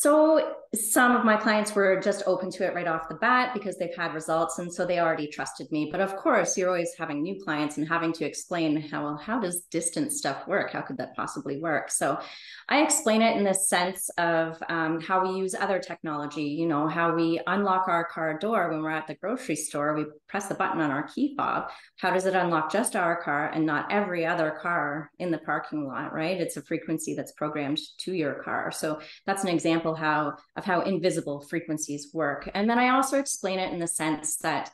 So 0.00 0.54
some 0.74 1.14
of 1.14 1.26
my 1.26 1.36
clients 1.36 1.74
were 1.74 2.00
just 2.00 2.22
open 2.26 2.50
to 2.52 2.64
it 2.64 2.74
right 2.74 2.86
off 2.86 3.10
the 3.10 3.16
bat 3.16 3.52
because 3.52 3.76
they've 3.76 3.94
had 3.94 4.14
results 4.14 4.58
and 4.58 4.72
so 4.72 4.86
they 4.86 4.98
already 4.98 5.26
trusted 5.26 5.70
me. 5.70 5.90
But 5.92 6.00
of 6.00 6.16
course, 6.16 6.56
you're 6.56 6.70
always 6.70 6.94
having 6.98 7.22
new 7.22 7.38
clients 7.44 7.76
and 7.76 7.86
having 7.86 8.14
to 8.14 8.24
explain 8.24 8.80
how 8.80 9.04
well, 9.04 9.16
how 9.18 9.38
does 9.38 9.60
distance 9.70 10.16
stuff 10.16 10.48
work? 10.48 10.70
How 10.72 10.80
could 10.80 10.96
that 10.96 11.14
possibly 11.16 11.60
work? 11.60 11.90
So 11.90 12.18
I 12.70 12.80
explain 12.80 13.20
it 13.20 13.36
in 13.36 13.44
the 13.44 13.52
sense 13.52 14.08
of 14.16 14.56
um, 14.70 15.02
how 15.02 15.22
we 15.22 15.38
use 15.38 15.54
other 15.54 15.78
technology, 15.78 16.44
you 16.44 16.66
know, 16.66 16.88
how 16.88 17.14
we 17.14 17.38
unlock 17.46 17.86
our 17.86 18.06
car 18.06 18.38
door 18.38 18.70
when 18.70 18.82
we're 18.82 18.88
at 18.88 19.06
the 19.06 19.16
grocery 19.16 19.56
store, 19.56 19.94
we 19.94 20.06
press 20.30 20.46
the 20.46 20.54
button 20.54 20.80
on 20.80 20.90
our 20.90 21.02
key 21.02 21.34
fob. 21.36 21.70
How 21.98 22.10
does 22.10 22.26
it 22.26 22.34
unlock 22.34 22.70
just 22.70 22.94
our 22.94 23.20
car 23.22 23.50
and 23.50 23.66
not 23.66 23.90
every 23.90 24.24
other 24.24 24.52
car 24.62 25.10
in 25.18 25.30
the 25.30 25.38
parking 25.38 25.86
lot, 25.86 26.14
right? 26.14 26.40
It's 26.40 26.56
a 26.56 26.62
frequency 26.62 27.14
that's 27.14 27.32
programmed 27.32 27.80
to 27.98 28.12
your 28.14 28.34
car. 28.34 28.70
So 28.70 29.00
that's 29.26 29.42
an 29.42 29.50
example 29.50 29.94
how 29.94 30.34
of 30.56 30.64
how 30.64 30.82
invisible 30.82 31.40
frequencies 31.40 32.10
work. 32.14 32.48
And 32.54 32.70
then 32.70 32.78
I 32.78 32.90
also 32.90 33.18
explain 33.18 33.58
it 33.58 33.72
in 33.72 33.80
the 33.80 33.88
sense 33.88 34.36
that 34.38 34.70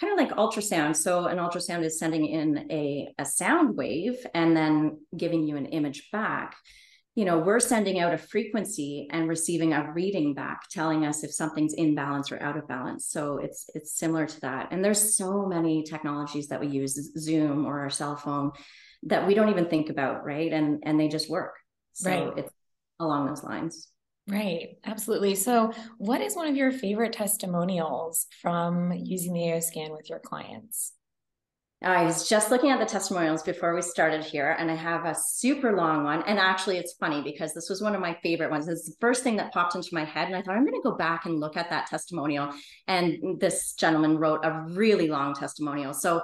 kind 0.00 0.12
of 0.12 0.18
like 0.18 0.36
ultrasound. 0.38 0.96
So 0.96 1.26
an 1.26 1.38
ultrasound 1.38 1.84
is 1.84 1.98
sending 1.98 2.26
in 2.26 2.66
a, 2.70 3.12
a 3.18 3.24
sound 3.24 3.76
wave 3.76 4.24
and 4.32 4.56
then 4.56 5.00
giving 5.16 5.46
you 5.46 5.56
an 5.56 5.66
image 5.66 6.08
back. 6.10 6.56
You 7.16 7.24
know, 7.24 7.38
we're 7.38 7.60
sending 7.60 7.98
out 7.98 8.14
a 8.14 8.18
frequency 8.18 9.08
and 9.10 9.28
receiving 9.28 9.72
a 9.72 9.92
reading 9.92 10.32
back 10.32 10.68
telling 10.70 11.04
us 11.04 11.24
if 11.24 11.32
something's 11.32 11.74
in 11.74 11.94
balance 11.94 12.30
or 12.30 12.40
out 12.40 12.56
of 12.56 12.68
balance. 12.68 13.08
So 13.08 13.38
it's 13.38 13.68
it's 13.74 13.98
similar 13.98 14.26
to 14.26 14.40
that. 14.42 14.68
And 14.70 14.84
there's 14.84 15.16
so 15.16 15.44
many 15.44 15.82
technologies 15.82 16.48
that 16.48 16.60
we 16.60 16.68
use, 16.68 16.94
Zoom 17.18 17.66
or 17.66 17.80
our 17.80 17.90
cell 17.90 18.16
phone, 18.16 18.52
that 19.04 19.26
we 19.26 19.34
don't 19.34 19.50
even 19.50 19.68
think 19.68 19.90
about, 19.90 20.24
right? 20.24 20.52
And 20.52 20.82
and 20.84 20.98
they 20.98 21.08
just 21.08 21.28
work. 21.28 21.54
So 21.94 22.10
right. 22.10 22.38
it's 22.38 22.52
along 23.00 23.26
those 23.26 23.42
lines. 23.42 23.88
Right, 24.28 24.76
absolutely. 24.84 25.34
So, 25.34 25.72
what 25.98 26.20
is 26.20 26.36
one 26.36 26.46
of 26.46 26.54
your 26.54 26.70
favorite 26.70 27.12
testimonials 27.12 28.26
from 28.40 28.92
using 28.92 29.32
the 29.32 29.52
AO 29.52 29.60
scan 29.60 29.90
with 29.90 30.08
your 30.08 30.20
clients? 30.20 30.92
I 31.82 32.04
was 32.04 32.28
just 32.28 32.50
looking 32.50 32.70
at 32.70 32.78
the 32.78 32.84
testimonials 32.84 33.42
before 33.42 33.74
we 33.74 33.80
started 33.80 34.22
here, 34.22 34.54
and 34.58 34.70
I 34.70 34.74
have 34.74 35.06
a 35.06 35.14
super 35.14 35.74
long 35.74 36.04
one. 36.04 36.22
And 36.24 36.38
actually, 36.38 36.76
it's 36.76 36.92
funny 36.92 37.22
because 37.22 37.54
this 37.54 37.70
was 37.70 37.80
one 37.80 37.94
of 37.94 38.02
my 38.02 38.18
favorite 38.22 38.50
ones. 38.50 38.68
It's 38.68 38.90
the 38.90 38.96
first 39.00 39.22
thing 39.22 39.36
that 39.36 39.52
popped 39.52 39.74
into 39.74 39.88
my 39.92 40.04
head, 40.04 40.26
and 40.26 40.36
I 40.36 40.42
thought 40.42 40.56
I'm 40.56 40.66
going 40.66 40.78
to 40.78 40.88
go 40.88 40.94
back 40.94 41.24
and 41.24 41.40
look 41.40 41.56
at 41.56 41.70
that 41.70 41.86
testimonial. 41.86 42.50
And 42.86 43.40
this 43.40 43.72
gentleman 43.72 44.18
wrote 44.18 44.44
a 44.44 44.66
really 44.68 45.08
long 45.08 45.34
testimonial. 45.34 45.94
So 45.94 46.20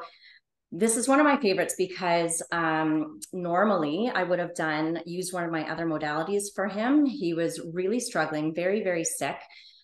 this 0.72 0.98
is 0.98 1.08
one 1.08 1.20
of 1.20 1.24
my 1.24 1.38
favorites 1.40 1.74
because 1.78 2.42
um, 2.52 3.20
normally 3.32 4.10
I 4.14 4.24
would 4.24 4.38
have 4.38 4.54
done 4.54 5.00
used 5.06 5.32
one 5.32 5.44
of 5.44 5.50
my 5.50 5.70
other 5.70 5.86
modalities 5.86 6.54
for 6.54 6.66
him. 6.66 7.06
He 7.06 7.32
was 7.32 7.60
really 7.72 8.00
struggling, 8.00 8.54
very, 8.54 8.82
very 8.82 9.04
sick. 9.04 9.36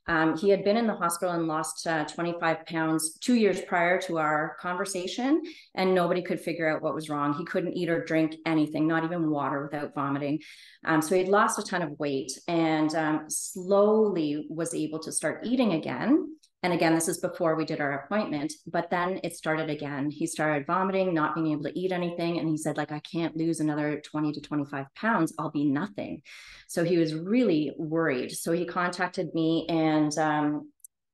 Um, 0.08 0.36
he 0.36 0.48
had 0.48 0.64
been 0.64 0.76
in 0.76 0.86
the 0.86 0.94
hospital 0.94 1.34
and 1.34 1.46
lost 1.46 1.86
uh, 1.86 2.04
25 2.04 2.66
pounds 2.66 3.18
two 3.18 3.34
years 3.34 3.60
prior 3.60 4.00
to 4.02 4.18
our 4.18 4.56
conversation, 4.60 5.42
and 5.74 5.94
nobody 5.94 6.22
could 6.22 6.40
figure 6.40 6.68
out 6.68 6.82
what 6.82 6.94
was 6.94 7.08
wrong. 7.08 7.34
He 7.34 7.44
couldn't 7.44 7.74
eat 7.74 7.88
or 7.88 8.04
drink 8.04 8.34
anything, 8.44 8.88
not 8.88 9.04
even 9.04 9.30
water 9.30 9.62
without 9.62 9.94
vomiting. 9.94 10.40
Um, 10.84 11.02
so 11.02 11.14
he'd 11.14 11.28
lost 11.28 11.58
a 11.58 11.62
ton 11.62 11.82
of 11.82 11.98
weight 12.00 12.32
and 12.48 12.92
um, 12.94 13.24
slowly 13.28 14.46
was 14.50 14.74
able 14.74 14.98
to 15.00 15.12
start 15.12 15.46
eating 15.46 15.74
again. 15.74 16.36
And 16.62 16.72
again, 16.72 16.94
this 16.94 17.08
is 17.08 17.18
before 17.18 17.56
we 17.56 17.64
did 17.64 17.80
our 17.80 18.04
appointment, 18.04 18.52
but 18.68 18.88
then 18.88 19.18
it 19.24 19.34
started 19.34 19.68
again. 19.68 20.10
He 20.10 20.28
started 20.28 20.64
vomiting, 20.64 21.12
not 21.12 21.34
being 21.34 21.50
able 21.50 21.64
to 21.64 21.76
eat 21.78 21.90
anything. 21.90 22.38
And 22.38 22.48
he 22.48 22.56
said, 22.56 22.76
like, 22.76 22.92
I 22.92 23.00
can't 23.00 23.36
lose 23.36 23.58
another 23.58 24.00
20 24.00 24.32
to 24.32 24.40
25 24.40 24.86
pounds. 24.94 25.34
I'll 25.38 25.50
be 25.50 25.64
nothing. 25.64 26.22
So 26.68 26.84
he 26.84 26.98
was 26.98 27.14
really 27.14 27.72
worried. 27.76 28.30
So 28.30 28.52
he 28.52 28.64
contacted 28.64 29.34
me 29.34 29.66
and, 29.68 30.16
um, 30.18 30.70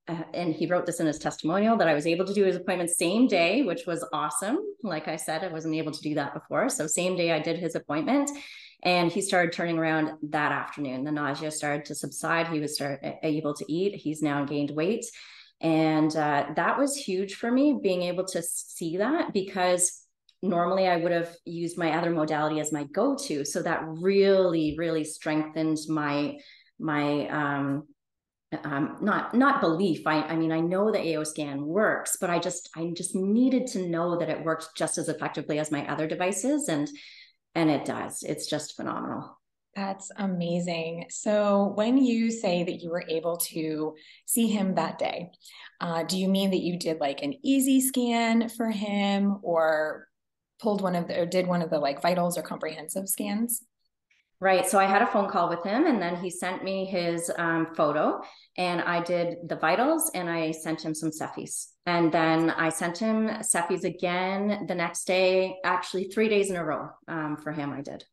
uh, 0.07 0.23
and 0.35 0.55
he 0.55 0.67
wrote 0.67 0.85
this 0.85 1.01
in 1.01 1.07
his 1.07 1.19
testimonial 1.19 1.79
that 1.79 1.89
I 1.89 1.95
was 1.95 2.07
able 2.07 2.27
to 2.27 2.35
do 2.35 2.45
his 2.45 2.57
appointment 2.57 2.91
same 2.91 3.27
day, 3.27 3.63
which 3.63 3.87
was 3.87 4.07
awesome. 4.13 4.59
Like 4.83 5.09
I 5.09 5.17
said, 5.17 5.45
I 5.45 5.49
wasn't 5.49 5.77
able 5.77 5.93
to 5.93 6.01
do 6.03 6.15
that 6.15 6.35
before. 6.35 6.69
So 6.69 6.87
same 6.87 7.17
day 7.17 7.33
I 7.33 7.41
did 7.41 7.59
his 7.59 7.75
appointment 7.75 8.31
and 8.83 9.11
he 9.11 9.23
started 9.23 9.53
turning 9.53 9.79
around 9.79 10.13
that 10.31 10.53
afternoon. 10.53 11.05
The 11.05 11.13
nausea 11.13 11.51
started 11.51 11.87
to 11.87 11.95
subside. 11.95 12.49
He 12.49 12.61
was 12.61 12.75
start, 12.75 13.05
able 13.23 13.55
to 13.55 13.73
eat. 13.73 13.95
He's 13.97 14.23
now 14.23 14.45
gained 14.45 14.71
weight. 14.71 15.05
And 15.61 16.15
uh, 16.15 16.47
that 16.57 16.79
was 16.79 16.97
huge 16.97 17.35
for 17.35 17.51
me 17.51 17.79
being 17.83 18.03
able 18.03 18.25
to 18.27 18.43
see 18.43 18.99
that 18.99 19.33
because 19.33 20.05
normally 20.41 20.87
I 20.87 20.97
would 20.97 21.13
have 21.13 21.35
used 21.45 21.77
my 21.77 21.97
other 21.97 22.11
modality 22.11 22.61
as 22.61 22.73
my 22.73 22.85
go-to. 22.85 23.45
So 23.45 23.63
that 23.63 23.83
really, 23.85 24.77
really 24.79 25.05
strengthened 25.05 25.79
my 25.89 26.39
my 26.79 27.27
um, 27.29 27.89
um, 28.65 28.99
not 29.03 29.35
not 29.35 29.61
belief. 29.61 30.07
I, 30.07 30.23
I 30.23 30.37
mean, 30.37 30.53
I 30.53 30.61
know 30.61 30.91
the 30.91 31.17
AO 31.17 31.25
scan 31.25 31.67
works, 31.67 32.17
but 32.21 32.31
I 32.31 32.39
just 32.39 32.71
I 32.77 32.91
just 32.95 33.15
needed 33.15 33.67
to 33.69 33.89
know 33.89 34.19
that 34.19 34.31
it 34.31 34.45
worked 34.45 34.77
just 34.77 34.97
as 34.97 35.09
effectively 35.09 35.59
as 35.59 35.71
my 35.71 35.87
other 35.89 36.07
devices, 36.07 36.69
and 36.69 36.89
and 37.55 37.71
it 37.71 37.85
does. 37.85 38.23
It's 38.23 38.47
just 38.47 38.77
phenomenal. 38.77 39.38
That's 39.79 40.11
amazing. 40.17 41.07
So, 41.09 41.73
when 41.77 41.99
you 41.99 42.33
say 42.33 42.65
that 42.65 42.83
you 42.83 42.91
were 42.91 43.05
able 43.09 43.37
to 43.37 43.95
see 44.27 44.49
him 44.49 44.75
that 44.75 44.99
day, 44.99 45.31
uh, 45.81 46.03
do 46.03 46.19
you 46.19 46.29
mean 46.29 46.51
that 46.51 46.63
you 46.63 46.77
did 46.77 46.99
like 46.99 47.23
an 47.23 47.35
easy 47.45 47.81
scan 47.81 48.49
for 48.49 48.71
him 48.71 49.39
or 49.43 50.09
pulled 50.61 50.81
one 50.81 50.97
of 50.97 51.07
the, 51.07 51.21
or 51.21 51.27
did 51.27 51.47
one 51.47 51.63
of 51.63 51.71
the 51.71 51.79
like 51.79 52.03
vitals 52.03 52.37
or 52.37 52.43
comprehensive 52.43 53.09
scans? 53.09 53.63
Right. 54.41 54.69
So 54.69 54.81
I 54.81 54.87
had 54.87 55.03
a 55.03 55.07
phone 55.07 55.31
call 55.31 55.49
with 55.49 55.63
him 55.63 55.87
and 55.87 56.03
then 56.03 56.17
he 56.17 56.29
sent 56.29 56.65
me 56.65 56.85
his 56.85 57.31
um, 57.39 57.69
photo 57.77 58.21
and 58.57 58.81
I 58.81 59.01
did 59.01 59.37
the 59.49 59.57
vitals 59.57 60.11
and 60.13 60.29
I 60.29 60.51
sent 60.51 60.85
him 60.85 60.95
some 60.95 61.11
SEFIs. 61.11 61.69
And 61.87 62.11
then 62.11 62.51
I 62.51 62.71
sent 62.71 62.99
him 62.99 63.29
SEFIs 63.29 63.85
again 63.85 64.67
the 64.67 64.75
next 64.75 65.07
day, 65.07 65.57
actually 65.65 66.09
three 66.09 66.29
days 66.29 66.51
in 66.51 66.57
a 66.57 66.65
row 66.65 66.89
um, 67.07 67.37
for 67.37 67.53
him. 67.53 67.73
I 67.73 67.81
did. 67.81 68.05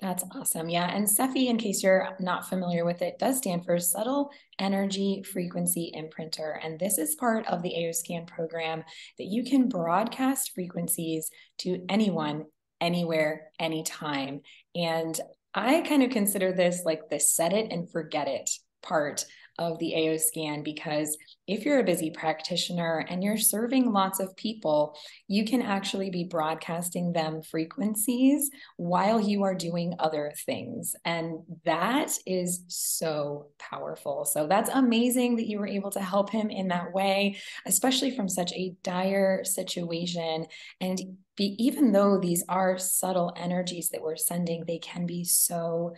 That's 0.00 0.24
awesome. 0.32 0.68
Yeah. 0.68 0.94
And 0.94 1.06
SEFI, 1.06 1.46
in 1.46 1.56
case 1.56 1.82
you're 1.82 2.08
not 2.20 2.48
familiar 2.48 2.84
with 2.84 3.00
it, 3.00 3.18
does 3.18 3.38
stand 3.38 3.64
for 3.64 3.78
Subtle 3.78 4.30
Energy 4.58 5.22
Frequency 5.22 5.90
Imprinter. 5.96 6.58
And 6.62 6.78
this 6.78 6.98
is 6.98 7.14
part 7.14 7.46
of 7.46 7.62
the 7.62 7.72
AOScan 7.78 8.26
program 8.26 8.84
that 9.16 9.24
you 9.24 9.42
can 9.42 9.70
broadcast 9.70 10.52
frequencies 10.54 11.30
to 11.58 11.82
anyone, 11.88 12.44
anywhere, 12.78 13.50
anytime. 13.58 14.42
And 14.74 15.18
I 15.54 15.80
kind 15.80 16.02
of 16.02 16.10
consider 16.10 16.52
this 16.52 16.82
like 16.84 17.08
the 17.08 17.18
set 17.18 17.54
it 17.54 17.72
and 17.72 17.90
forget 17.90 18.28
it 18.28 18.50
part 18.82 19.24
of 19.58 19.78
the 19.78 19.94
AO 19.94 20.16
scan 20.16 20.62
because 20.62 21.16
if 21.46 21.64
you're 21.64 21.78
a 21.78 21.84
busy 21.84 22.10
practitioner 22.10 23.06
and 23.08 23.22
you're 23.22 23.36
serving 23.36 23.92
lots 23.92 24.20
of 24.20 24.36
people, 24.36 24.96
you 25.28 25.44
can 25.44 25.62
actually 25.62 26.10
be 26.10 26.24
broadcasting 26.24 27.12
them 27.12 27.42
frequencies 27.42 28.50
while 28.76 29.20
you 29.20 29.44
are 29.44 29.54
doing 29.54 29.94
other 29.98 30.32
things. 30.44 30.94
And 31.04 31.38
that 31.64 32.10
is 32.26 32.64
so 32.68 33.48
powerful. 33.58 34.24
So 34.24 34.46
that's 34.46 34.70
amazing 34.70 35.36
that 35.36 35.46
you 35.46 35.58
were 35.58 35.68
able 35.68 35.90
to 35.92 36.00
help 36.00 36.30
him 36.30 36.50
in 36.50 36.68
that 36.68 36.92
way, 36.92 37.36
especially 37.66 38.14
from 38.14 38.28
such 38.28 38.52
a 38.52 38.74
dire 38.82 39.44
situation. 39.44 40.46
And 40.80 40.98
be, 41.36 41.54
even 41.58 41.92
though 41.92 42.18
these 42.18 42.42
are 42.48 42.78
subtle 42.78 43.32
energies 43.36 43.90
that 43.90 44.02
we're 44.02 44.16
sending, 44.16 44.64
they 44.64 44.78
can 44.78 45.06
be 45.06 45.24
so 45.24 45.94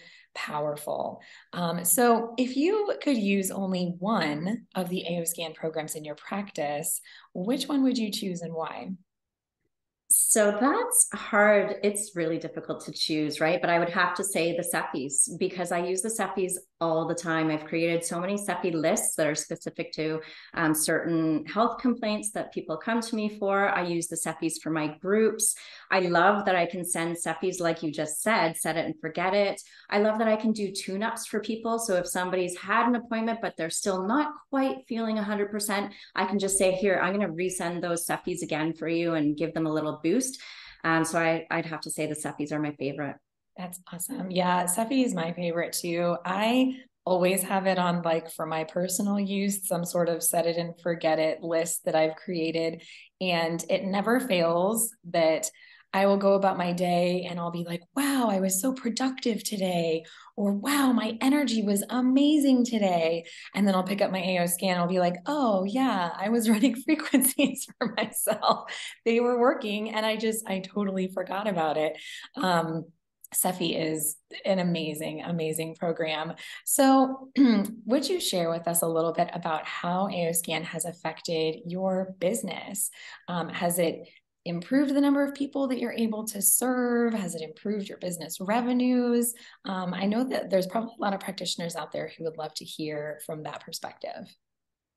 powerful. 0.46 1.20
Um, 1.52 1.84
so, 1.84 2.34
if 2.38 2.56
you 2.56 2.94
could 3.02 3.16
use 3.16 3.50
only 3.50 3.94
one 3.98 4.66
of 4.74 4.88
the 4.88 5.04
AOScan 5.10 5.54
programs 5.54 5.96
in 5.96 6.04
your 6.04 6.14
practice, 6.14 7.00
which 7.34 7.66
one 7.66 7.82
would 7.82 7.98
you 7.98 8.12
choose 8.12 8.42
and 8.42 8.54
why? 8.54 8.90
So 10.28 10.54
that's 10.60 11.08
hard. 11.14 11.76
It's 11.82 12.14
really 12.14 12.36
difficult 12.36 12.84
to 12.84 12.92
choose, 12.92 13.40
right? 13.40 13.62
But 13.62 13.70
I 13.70 13.78
would 13.78 13.88
have 13.88 14.14
to 14.16 14.22
say 14.22 14.54
the 14.54 14.62
SEFIs 14.62 15.38
because 15.38 15.72
I 15.72 15.78
use 15.78 16.02
the 16.02 16.10
SEFIs 16.10 16.52
all 16.82 17.08
the 17.08 17.14
time. 17.14 17.50
I've 17.50 17.64
created 17.64 18.04
so 18.04 18.20
many 18.20 18.36
SEFI 18.36 18.74
lists 18.74 19.14
that 19.16 19.26
are 19.26 19.34
specific 19.34 19.90
to 19.92 20.20
um, 20.52 20.74
certain 20.74 21.46
health 21.46 21.80
complaints 21.80 22.30
that 22.32 22.52
people 22.52 22.76
come 22.76 23.00
to 23.00 23.16
me 23.16 23.38
for. 23.38 23.70
I 23.70 23.84
use 23.84 24.08
the 24.08 24.16
SEFIs 24.16 24.60
for 24.62 24.68
my 24.68 24.88
groups. 25.00 25.54
I 25.90 26.00
love 26.00 26.44
that 26.44 26.54
I 26.54 26.66
can 26.66 26.84
send 26.84 27.16
SEFIs, 27.16 27.58
like 27.58 27.82
you 27.82 27.90
just 27.90 28.20
said, 28.20 28.54
set 28.58 28.76
it 28.76 28.84
and 28.84 29.00
forget 29.00 29.32
it. 29.32 29.62
I 29.88 30.00
love 30.00 30.18
that 30.18 30.28
I 30.28 30.36
can 30.36 30.52
do 30.52 30.70
tune 30.70 31.02
ups 31.02 31.24
for 31.24 31.40
people. 31.40 31.78
So 31.78 31.96
if 31.96 32.06
somebody's 32.06 32.56
had 32.58 32.86
an 32.86 32.96
appointment, 32.96 33.38
but 33.40 33.54
they're 33.56 33.70
still 33.70 34.06
not 34.06 34.34
quite 34.50 34.86
feeling 34.86 35.16
100%, 35.16 35.90
I 36.14 36.26
can 36.26 36.38
just 36.38 36.58
say, 36.58 36.72
here, 36.72 37.00
I'm 37.02 37.18
going 37.18 37.26
to 37.26 37.32
resend 37.32 37.80
those 37.80 38.06
SEFIs 38.06 38.42
again 38.42 38.74
for 38.74 38.88
you 38.88 39.14
and 39.14 39.34
give 39.34 39.54
them 39.54 39.66
a 39.66 39.72
little 39.72 40.00
boost. 40.02 40.17
Um, 40.84 41.04
so 41.04 41.18
I, 41.18 41.46
I'd 41.50 41.66
have 41.66 41.80
to 41.82 41.90
say 41.90 42.06
the 42.06 42.14
SEFIs 42.14 42.52
are 42.52 42.58
my 42.58 42.72
favorite. 42.72 43.16
That's 43.56 43.80
awesome. 43.92 44.30
Yeah, 44.30 44.64
SEFI 44.64 45.04
is 45.04 45.14
my 45.14 45.32
favorite 45.32 45.72
too. 45.72 46.16
I 46.24 46.76
always 47.04 47.42
have 47.42 47.66
it 47.66 47.78
on 47.78 48.02
like 48.02 48.30
for 48.30 48.46
my 48.46 48.64
personal 48.64 49.18
use, 49.18 49.66
some 49.66 49.84
sort 49.84 50.08
of 50.08 50.22
set 50.22 50.46
it 50.46 50.56
and 50.56 50.78
forget 50.80 51.18
it 51.18 51.42
list 51.42 51.84
that 51.84 51.94
I've 51.94 52.14
created. 52.16 52.82
And 53.20 53.64
it 53.68 53.84
never 53.84 54.20
fails 54.20 54.94
that 55.10 55.50
I 55.92 56.06
will 56.06 56.18
go 56.18 56.34
about 56.34 56.58
my 56.58 56.72
day 56.72 57.26
and 57.28 57.38
I'll 57.40 57.50
be 57.50 57.64
like, 57.64 57.82
wow, 57.96 58.28
I 58.30 58.40
was 58.40 58.60
so 58.60 58.72
productive 58.72 59.42
today. 59.42 60.04
Or 60.36 60.52
wow, 60.52 60.92
my 60.92 61.16
energy 61.20 61.62
was 61.62 61.82
amazing 61.88 62.66
today. 62.66 63.24
And 63.54 63.66
then 63.66 63.74
I'll 63.74 63.82
pick 63.82 64.02
up 64.02 64.12
my 64.12 64.20
AO 64.22 64.46
scan. 64.46 64.76
I'll 64.76 64.86
be 64.86 65.00
like, 65.00 65.16
oh, 65.26 65.64
yeah, 65.64 66.10
I 66.16 66.28
was 66.28 66.48
running 66.50 66.76
frequencies 66.76 67.66
for 67.78 67.94
myself. 67.96 68.70
They 69.04 69.20
were 69.20 69.38
working. 69.38 69.94
And 69.94 70.04
I 70.04 70.16
just, 70.16 70.46
I 70.46 70.60
totally 70.60 71.08
forgot 71.08 71.48
about 71.48 71.76
it. 71.76 71.96
Um, 72.36 72.84
is 73.60 74.16
an 74.44 74.58
amazing, 74.58 75.22
amazing 75.22 75.74
program. 75.74 76.32
So, 76.64 77.28
would 77.84 78.08
you 78.08 78.20
share 78.20 78.48
with 78.48 78.66
us 78.66 78.80
a 78.80 78.88
little 78.88 79.12
bit 79.12 79.28
about 79.34 79.66
how 79.66 80.08
AOScan 80.08 80.62
has 80.64 80.86
affected 80.86 81.56
your 81.66 82.14
business? 82.18 82.90
Um, 83.28 83.50
has 83.50 83.78
it 83.78 84.08
improved 84.48 84.94
the 84.94 85.00
number 85.00 85.24
of 85.24 85.34
people 85.34 85.68
that 85.68 85.78
you're 85.78 85.92
able 85.92 86.24
to 86.28 86.42
serve? 86.42 87.14
Has 87.14 87.34
it 87.34 87.42
improved 87.42 87.88
your 87.88 87.98
business 87.98 88.38
revenues? 88.40 89.34
Um, 89.64 89.94
I 89.94 90.06
know 90.06 90.24
that 90.24 90.50
there's 90.50 90.66
probably 90.66 90.94
a 90.98 91.02
lot 91.02 91.14
of 91.14 91.20
practitioners 91.20 91.76
out 91.76 91.92
there 91.92 92.10
who 92.16 92.24
would 92.24 92.38
love 92.38 92.54
to 92.54 92.64
hear 92.64 93.20
from 93.24 93.42
that 93.44 93.60
perspective. 93.64 94.26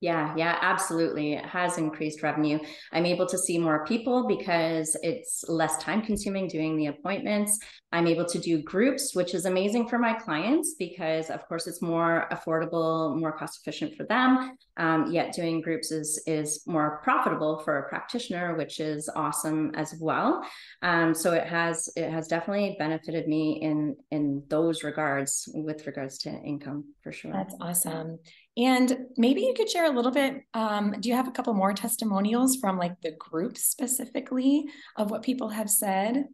Yeah, 0.01 0.33
yeah, 0.35 0.57
absolutely. 0.61 1.33
It 1.33 1.45
has 1.45 1.77
increased 1.77 2.23
revenue. 2.23 2.57
I'm 2.91 3.05
able 3.05 3.27
to 3.27 3.37
see 3.37 3.59
more 3.59 3.85
people 3.85 4.27
because 4.27 4.97
it's 5.03 5.45
less 5.47 5.77
time 5.77 6.01
consuming 6.01 6.47
doing 6.47 6.75
the 6.75 6.87
appointments. 6.87 7.59
I'm 7.91 8.07
able 8.07 8.25
to 8.25 8.39
do 8.39 8.63
groups, 8.63 9.13
which 9.13 9.35
is 9.35 9.45
amazing 9.45 9.89
for 9.89 9.99
my 9.99 10.13
clients 10.13 10.75
because, 10.79 11.29
of 11.29 11.47
course, 11.47 11.67
it's 11.67 11.83
more 11.83 12.27
affordable, 12.31 13.19
more 13.19 13.31
cost 13.31 13.59
efficient 13.61 13.95
for 13.95 14.05
them. 14.05 14.57
Um, 14.77 15.11
yet 15.11 15.35
doing 15.35 15.61
groups 15.61 15.91
is 15.91 16.23
is 16.25 16.63
more 16.65 16.99
profitable 17.03 17.59
for 17.59 17.77
a 17.77 17.89
practitioner, 17.89 18.55
which 18.55 18.79
is 18.79 19.07
awesome 19.15 19.71
as 19.75 19.93
well. 19.99 20.41
Um, 20.81 21.13
so 21.13 21.33
it 21.33 21.45
has 21.45 21.89
it 21.95 22.09
has 22.09 22.27
definitely 22.27 22.75
benefited 22.79 23.27
me 23.27 23.59
in 23.61 23.97
in 24.09 24.43
those 24.47 24.83
regards 24.83 25.47
with 25.53 25.85
regards 25.85 26.17
to 26.19 26.29
income 26.29 26.85
for 27.03 27.11
sure. 27.11 27.33
That's 27.33 27.55
awesome. 27.61 28.17
And 28.57 29.05
maybe 29.17 29.41
you 29.41 29.53
could 29.55 29.69
share 29.69 29.85
a 29.85 29.95
little 29.95 30.11
bit. 30.11 30.43
Um, 30.53 30.95
do 30.99 31.07
you 31.07 31.15
have 31.15 31.27
a 31.27 31.31
couple 31.31 31.53
more 31.53 31.73
testimonials 31.73 32.57
from 32.57 32.77
like 32.77 32.99
the 33.01 33.11
group 33.11 33.57
specifically 33.57 34.65
of 34.97 35.09
what 35.09 35.23
people 35.23 35.49
have 35.49 35.69
said? 35.69 36.25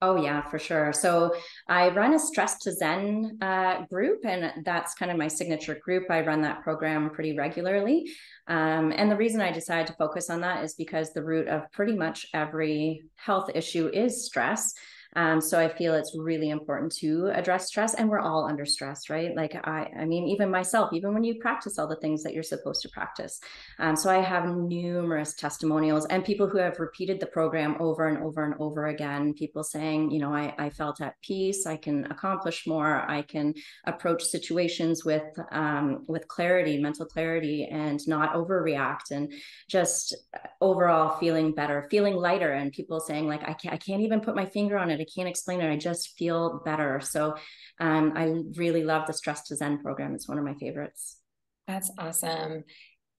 Oh 0.00 0.22
yeah, 0.22 0.42
for 0.42 0.60
sure. 0.60 0.92
So 0.92 1.34
I 1.66 1.88
run 1.88 2.14
a 2.14 2.20
stress 2.20 2.58
to 2.60 2.72
Zen 2.72 3.38
uh, 3.42 3.84
group, 3.90 4.24
and 4.24 4.64
that's 4.64 4.94
kind 4.94 5.10
of 5.10 5.16
my 5.16 5.26
signature 5.26 5.74
group. 5.82 6.04
I 6.08 6.20
run 6.20 6.42
that 6.42 6.62
program 6.62 7.10
pretty 7.10 7.36
regularly, 7.36 8.08
um, 8.46 8.92
and 8.94 9.10
the 9.10 9.16
reason 9.16 9.40
I 9.40 9.50
decided 9.50 9.88
to 9.88 9.94
focus 9.94 10.30
on 10.30 10.42
that 10.42 10.62
is 10.62 10.74
because 10.74 11.12
the 11.12 11.24
root 11.24 11.48
of 11.48 11.70
pretty 11.72 11.96
much 11.96 12.26
every 12.32 13.02
health 13.16 13.50
issue 13.56 13.88
is 13.92 14.24
stress. 14.24 14.72
Um, 15.18 15.40
so 15.40 15.58
I 15.58 15.68
feel 15.68 15.94
it's 15.94 16.16
really 16.16 16.50
important 16.50 16.92
to 16.98 17.32
address 17.34 17.66
stress, 17.66 17.94
and 17.94 18.08
we're 18.08 18.20
all 18.20 18.46
under 18.46 18.64
stress, 18.64 19.10
right? 19.10 19.34
Like 19.34 19.56
I, 19.64 19.90
I 19.98 20.04
mean, 20.04 20.28
even 20.28 20.48
myself, 20.48 20.92
even 20.92 21.12
when 21.12 21.24
you 21.24 21.40
practice 21.40 21.76
all 21.76 21.88
the 21.88 21.96
things 21.96 22.22
that 22.22 22.34
you're 22.34 22.44
supposed 22.44 22.82
to 22.82 22.88
practice. 22.90 23.40
Um, 23.80 23.96
so 23.96 24.10
I 24.10 24.18
have 24.18 24.46
numerous 24.46 25.34
testimonials 25.34 26.06
and 26.06 26.24
people 26.24 26.46
who 26.48 26.58
have 26.58 26.78
repeated 26.78 27.18
the 27.18 27.26
program 27.26 27.76
over 27.80 28.06
and 28.06 28.18
over 28.18 28.44
and 28.44 28.54
over 28.60 28.86
again. 28.86 29.34
People 29.34 29.64
saying, 29.64 30.12
you 30.12 30.20
know, 30.20 30.32
I, 30.32 30.54
I 30.56 30.70
felt 30.70 31.00
at 31.00 31.20
peace. 31.20 31.66
I 31.66 31.76
can 31.76 32.04
accomplish 32.12 32.64
more. 32.68 33.04
I 33.10 33.22
can 33.22 33.54
approach 33.88 34.22
situations 34.22 35.04
with 35.04 35.24
um, 35.50 36.04
with 36.06 36.28
clarity, 36.28 36.78
mental 36.78 37.06
clarity, 37.06 37.64
and 37.64 37.98
not 38.06 38.34
overreact, 38.34 39.10
and 39.10 39.32
just 39.68 40.14
overall 40.60 41.18
feeling 41.18 41.50
better, 41.52 41.88
feeling 41.90 42.14
lighter. 42.14 42.52
And 42.52 42.72
people 42.72 43.00
saying 43.00 43.26
like, 43.26 43.42
I 43.42 43.54
can't, 43.54 43.74
I 43.74 43.78
can't 43.78 44.02
even 44.02 44.20
put 44.20 44.36
my 44.36 44.46
finger 44.46 44.78
on 44.78 44.90
it. 44.92 45.00
I 45.00 45.07
can't 45.14 45.28
explain 45.28 45.60
it. 45.60 45.70
I 45.70 45.76
just 45.76 46.16
feel 46.18 46.62
better. 46.64 47.00
So 47.00 47.36
um, 47.80 48.12
I 48.16 48.42
really 48.56 48.84
love 48.84 49.06
the 49.06 49.12
Stress 49.12 49.42
to 49.48 49.56
Zen 49.56 49.82
program. 49.82 50.14
It's 50.14 50.28
one 50.28 50.38
of 50.38 50.44
my 50.44 50.54
favorites. 50.54 51.18
That's 51.66 51.90
awesome. 51.98 52.64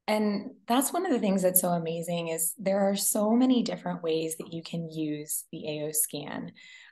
And 0.08 0.52
that's 0.68 0.92
one 0.92 1.06
of 1.06 1.12
the 1.12 1.20
things 1.20 1.44
that's 1.44 1.62
so 1.62 1.70
amazing 1.70 2.30
is 2.30 2.56
there 2.58 2.90
are 2.90 2.96
so 2.96 3.32
many 3.36 3.62
different 3.62 4.02
ways 4.02 4.38
that 4.38 4.52
you 4.52 4.64
can 4.64 4.90
use 4.90 5.46
the 5.52 5.68
AO 5.68 5.92
scan. 5.92 6.52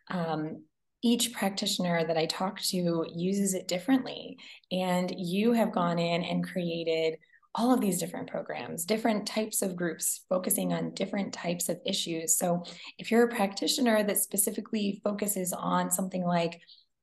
Um, 0.09 0.63
each 1.03 1.33
practitioner 1.33 2.05
that 2.05 2.17
I 2.17 2.25
talk 2.25 2.59
to 2.61 3.05
uses 3.15 3.53
it 3.53 3.67
differently. 3.67 4.37
And 4.71 5.11
you 5.17 5.53
have 5.53 5.71
gone 5.71 5.99
in 5.99 6.23
and 6.23 6.47
created 6.47 7.17
all 7.57 7.73
of 7.73 7.81
these 7.81 7.99
different 7.99 8.29
programs, 8.29 8.85
different 8.85 9.25
types 9.27 9.61
of 9.61 9.75
groups 9.75 10.21
focusing 10.29 10.73
on 10.73 10.93
different 10.93 11.33
types 11.33 11.69
of 11.69 11.79
issues. 11.85 12.37
So, 12.37 12.63
if 12.97 13.09
you're 13.11 13.25
a 13.25 13.35
practitioner 13.35 14.03
that 14.03 14.17
specifically 14.17 15.01
focuses 15.03 15.51
on 15.51 15.91
something 15.91 16.23
like 16.23 16.61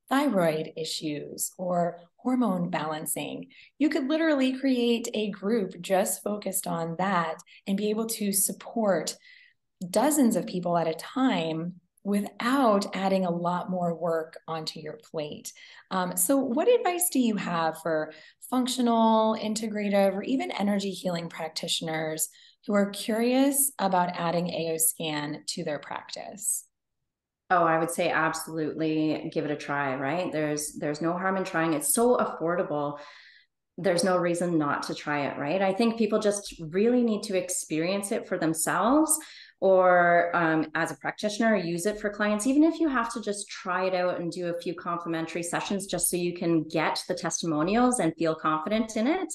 thyroid 0.08 0.73
issues 0.76 1.50
or 1.58 2.00
hormone 2.16 2.70
balancing, 2.70 3.49
you 3.78 3.88
could 3.88 4.08
literally 4.08 4.56
create 4.58 5.08
a 5.12 5.30
group 5.30 5.80
just 5.80 6.23
focused 6.23 6.66
on 6.66 6.96
that 6.99 7.37
and 7.66 7.76
be 7.76 7.90
able 7.90 8.06
to 8.06 8.32
support 8.32 9.16
dozens 9.90 10.37
of 10.37 10.46
people 10.46 10.78
at 10.78 10.88
a 10.88 10.94
time 10.94 11.74
without 12.04 12.94
adding 12.94 13.24
a 13.24 13.30
lot 13.30 13.70
more 13.70 13.94
work 13.94 14.38
onto 14.46 14.78
your 14.78 14.98
plate. 15.10 15.52
Um, 15.90 16.16
so, 16.16 16.36
what 16.36 16.68
advice 16.68 17.08
do 17.10 17.18
you 17.18 17.36
have 17.36 17.80
for 17.82 18.12
functional, 18.50 19.36
integrative, 19.36 20.14
or 20.14 20.22
even 20.22 20.50
energy 20.50 20.90
healing 20.90 21.28
practitioners 21.28 22.28
who 22.66 22.74
are 22.74 22.90
curious 22.90 23.72
about 23.78 24.10
adding 24.14 24.50
AO 24.50 24.76
scan 24.76 25.42
to 25.48 25.64
their 25.64 25.78
practice? 25.78 26.66
Oh, 27.50 27.64
I 27.64 27.78
would 27.78 27.90
say 27.90 28.10
absolutely 28.10 29.30
give 29.32 29.44
it 29.44 29.50
a 29.50 29.56
try, 29.56 29.96
right? 29.96 30.30
There's 30.30 30.74
there's 30.74 31.00
no 31.00 31.12
harm 31.12 31.36
in 31.36 31.44
trying. 31.44 31.74
It's 31.74 31.94
so 31.94 32.16
affordable. 32.16 32.98
There's 33.76 34.04
no 34.04 34.16
reason 34.16 34.56
not 34.56 34.84
to 34.84 34.94
try 34.94 35.26
it, 35.26 35.38
right? 35.38 35.60
I 35.60 35.72
think 35.72 35.98
people 35.98 36.20
just 36.20 36.54
really 36.60 37.02
need 37.02 37.22
to 37.24 37.36
experience 37.36 38.12
it 38.12 38.28
for 38.28 38.38
themselves 38.38 39.18
or 39.64 40.31
um, 40.37 40.66
as 40.74 40.92
a 40.92 40.96
practitioner 40.96 41.57
use 41.57 41.87
it 41.87 41.98
for 41.98 42.11
clients 42.11 42.46
even 42.46 42.62
if 42.62 42.79
you 42.79 42.87
have 42.87 43.11
to 43.11 43.18
just 43.22 43.48
try 43.48 43.87
it 43.87 43.94
out 43.94 44.20
and 44.20 44.31
do 44.31 44.48
a 44.48 44.61
few 44.61 44.74
complimentary 44.74 45.42
sessions 45.42 45.87
just 45.87 46.11
so 46.11 46.18
you 46.18 46.35
can 46.35 46.62
get 46.64 47.03
the 47.09 47.14
testimonials 47.14 47.98
and 47.98 48.12
feel 48.18 48.35
confident 48.35 48.94
in 48.98 49.07
it 49.07 49.33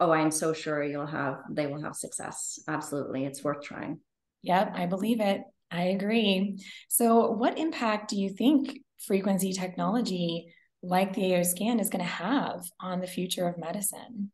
oh 0.00 0.10
i'm 0.10 0.32
so 0.32 0.52
sure 0.52 0.82
you'll 0.82 1.06
have 1.06 1.36
they 1.48 1.68
will 1.68 1.80
have 1.80 1.94
success. 1.94 2.58
Absolutely. 2.66 3.24
It's 3.24 3.44
worth 3.44 3.62
trying. 3.62 4.00
Yep 4.42 4.72
i 4.74 4.86
believe 4.86 5.20
it. 5.20 5.42
I 5.70 5.84
agree. 5.84 6.58
So 6.88 7.30
what 7.30 7.56
impact 7.56 8.10
do 8.10 8.16
you 8.16 8.30
think 8.30 8.80
frequency 9.06 9.52
technology 9.52 10.52
like 10.82 11.14
the 11.14 11.36
AO 11.36 11.44
scan 11.44 11.78
is 11.78 11.88
going 11.88 12.04
to 12.04 12.10
have 12.10 12.64
on 12.80 13.00
the 13.00 13.06
future 13.06 13.46
of 13.46 13.58
medicine 13.58 14.32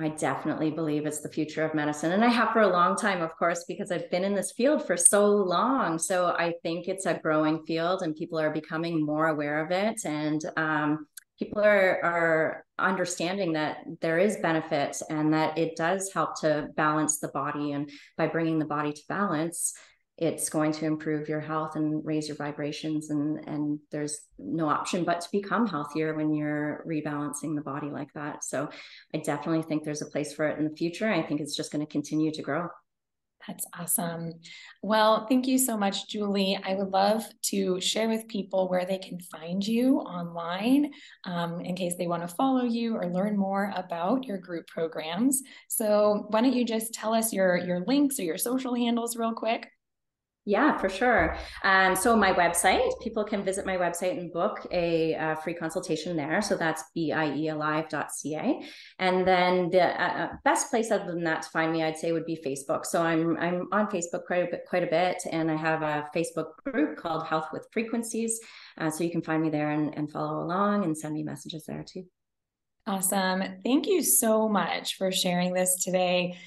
I 0.00 0.10
definitely 0.10 0.70
believe 0.70 1.06
it's 1.06 1.20
the 1.20 1.28
future 1.28 1.64
of 1.64 1.74
medicine. 1.74 2.12
And 2.12 2.24
I 2.24 2.28
have 2.28 2.52
for 2.52 2.60
a 2.60 2.68
long 2.68 2.96
time, 2.96 3.20
of 3.20 3.34
course, 3.36 3.64
because 3.66 3.90
I've 3.90 4.10
been 4.10 4.24
in 4.24 4.34
this 4.34 4.52
field 4.52 4.86
for 4.86 4.96
so 4.96 5.26
long. 5.26 5.98
So 5.98 6.26
I 6.26 6.54
think 6.62 6.86
it's 6.86 7.06
a 7.06 7.18
growing 7.18 7.64
field 7.66 8.02
and 8.02 8.14
people 8.14 8.38
are 8.38 8.50
becoming 8.50 9.04
more 9.04 9.26
aware 9.26 9.64
of 9.64 9.72
it. 9.72 10.04
And 10.04 10.40
um, 10.56 11.06
people 11.36 11.60
are, 11.60 12.00
are 12.04 12.64
understanding 12.78 13.54
that 13.54 13.78
there 14.00 14.18
is 14.18 14.36
benefit 14.36 14.96
and 15.10 15.34
that 15.34 15.58
it 15.58 15.74
does 15.76 16.12
help 16.12 16.40
to 16.42 16.68
balance 16.76 17.18
the 17.18 17.28
body. 17.28 17.72
And 17.72 17.90
by 18.16 18.28
bringing 18.28 18.60
the 18.60 18.66
body 18.66 18.92
to 18.92 19.02
balance, 19.08 19.74
it's 20.18 20.50
going 20.50 20.72
to 20.72 20.84
improve 20.84 21.28
your 21.28 21.40
health 21.40 21.76
and 21.76 22.04
raise 22.04 22.26
your 22.26 22.36
vibrations 22.36 23.10
and 23.10 23.46
and 23.48 23.78
there's 23.90 24.20
no 24.38 24.68
option 24.68 25.04
but 25.04 25.20
to 25.20 25.28
become 25.30 25.66
healthier 25.66 26.14
when 26.14 26.34
you're 26.34 26.84
rebalancing 26.86 27.54
the 27.54 27.62
body 27.62 27.88
like 27.88 28.12
that 28.14 28.44
so 28.44 28.68
i 29.14 29.18
definitely 29.18 29.62
think 29.62 29.84
there's 29.84 30.02
a 30.02 30.06
place 30.06 30.32
for 30.32 30.46
it 30.46 30.58
in 30.58 30.64
the 30.64 30.76
future 30.76 31.08
i 31.08 31.22
think 31.22 31.40
it's 31.40 31.56
just 31.56 31.72
going 31.72 31.84
to 31.84 31.90
continue 31.90 32.30
to 32.30 32.42
grow 32.42 32.68
that's 33.46 33.64
awesome. 33.78 34.34
Well, 34.82 35.26
thank 35.26 35.46
you 35.46 35.58
so 35.58 35.76
much, 35.76 36.08
Julie. 36.08 36.58
I 36.62 36.74
would 36.74 36.90
love 36.90 37.24
to 37.44 37.80
share 37.80 38.08
with 38.08 38.28
people 38.28 38.68
where 38.68 38.84
they 38.84 38.98
can 38.98 39.20
find 39.20 39.66
you 39.66 40.00
online 40.00 40.90
um, 41.24 41.60
in 41.60 41.74
case 41.74 41.94
they 41.96 42.08
want 42.08 42.28
to 42.28 42.34
follow 42.34 42.64
you 42.64 42.96
or 42.96 43.06
learn 43.06 43.38
more 43.38 43.72
about 43.74 44.24
your 44.24 44.36
group 44.36 44.66
programs. 44.66 45.40
So, 45.68 46.26
why 46.28 46.42
don't 46.42 46.52
you 46.52 46.64
just 46.64 46.92
tell 46.92 47.14
us 47.14 47.32
your, 47.32 47.56
your 47.56 47.84
links 47.86 48.18
or 48.18 48.24
your 48.24 48.38
social 48.38 48.74
handles 48.74 49.16
real 49.16 49.32
quick? 49.32 49.70
Yeah, 50.48 50.78
for 50.78 50.88
sure. 50.88 51.36
Um, 51.62 51.94
so 51.94 52.16
my 52.16 52.32
website, 52.32 52.98
people 53.02 53.22
can 53.22 53.44
visit 53.44 53.66
my 53.66 53.76
website 53.76 54.18
and 54.18 54.32
book 54.32 54.66
a, 54.70 55.12
a 55.12 55.36
free 55.44 55.52
consultation 55.52 56.16
there. 56.16 56.40
So 56.40 56.56
that's 56.56 56.84
biealive.ca. 56.96 58.62
And 58.98 59.28
then 59.28 59.68
the 59.68 60.02
uh, 60.02 60.06
uh, 60.06 60.28
best 60.44 60.70
place 60.70 60.90
other 60.90 61.04
than 61.04 61.22
that 61.24 61.42
to 61.42 61.50
find 61.50 61.70
me, 61.70 61.82
I'd 61.82 61.98
say 61.98 62.12
would 62.12 62.24
be 62.24 62.40
Facebook. 62.42 62.86
So 62.86 63.02
I'm 63.02 63.36
I'm 63.36 63.68
on 63.72 63.88
Facebook 63.88 64.24
quite 64.24 64.44
a 64.44 64.50
bit, 64.50 64.62
quite 64.66 64.84
a 64.84 64.86
bit, 64.86 65.18
and 65.30 65.50
I 65.50 65.56
have 65.56 65.82
a 65.82 66.08
Facebook 66.16 66.56
group 66.64 66.96
called 66.96 67.26
Health 67.26 67.48
with 67.52 67.68
Frequencies. 67.70 68.40
Uh, 68.78 68.88
so 68.90 69.04
you 69.04 69.10
can 69.10 69.20
find 69.20 69.42
me 69.42 69.50
there 69.50 69.72
and, 69.72 69.94
and 69.98 70.10
follow 70.10 70.42
along 70.42 70.82
and 70.84 70.96
send 70.96 71.12
me 71.12 71.24
messages 71.24 71.66
there 71.66 71.84
too. 71.86 72.06
Awesome. 72.86 73.42
Thank 73.62 73.86
you 73.86 74.02
so 74.02 74.48
much 74.48 74.96
for 74.96 75.12
sharing 75.12 75.52
this 75.52 75.84
today 75.84 76.38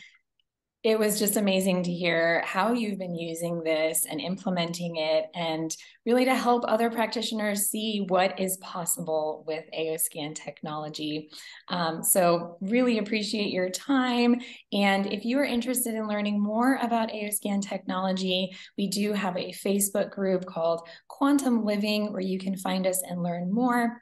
it 0.83 0.97
was 0.97 1.19
just 1.19 1.37
amazing 1.37 1.83
to 1.83 1.91
hear 1.91 2.41
how 2.43 2.73
you've 2.73 2.97
been 2.97 3.13
using 3.13 3.61
this 3.63 4.05
and 4.05 4.19
implementing 4.19 4.95
it 4.95 5.25
and 5.35 5.75
really 6.07 6.25
to 6.25 6.33
help 6.33 6.63
other 6.67 6.89
practitioners 6.89 7.69
see 7.69 8.03
what 8.07 8.39
is 8.39 8.57
possible 8.57 9.43
with 9.45 9.63
AOScan 9.77 10.33
technology. 10.33 11.29
Um, 11.67 12.03
so 12.03 12.57
really 12.61 12.97
appreciate 12.97 13.51
your 13.51 13.69
time. 13.69 14.41
And 14.73 15.05
if 15.13 15.23
you 15.23 15.37
are 15.37 15.45
interested 15.45 15.93
in 15.93 16.07
learning 16.07 16.41
more 16.41 16.79
about 16.81 17.11
AOScan 17.11 17.61
technology, 17.61 18.49
we 18.75 18.87
do 18.87 19.13
have 19.13 19.37
a 19.37 19.53
Facebook 19.53 20.09
group 20.09 20.45
called 20.45 20.87
Quantum 21.07 21.63
Living 21.63 22.11
where 22.11 22.21
you 22.21 22.39
can 22.39 22.57
find 22.57 22.87
us 22.87 23.03
and 23.07 23.21
learn 23.21 23.53
more. 23.53 24.01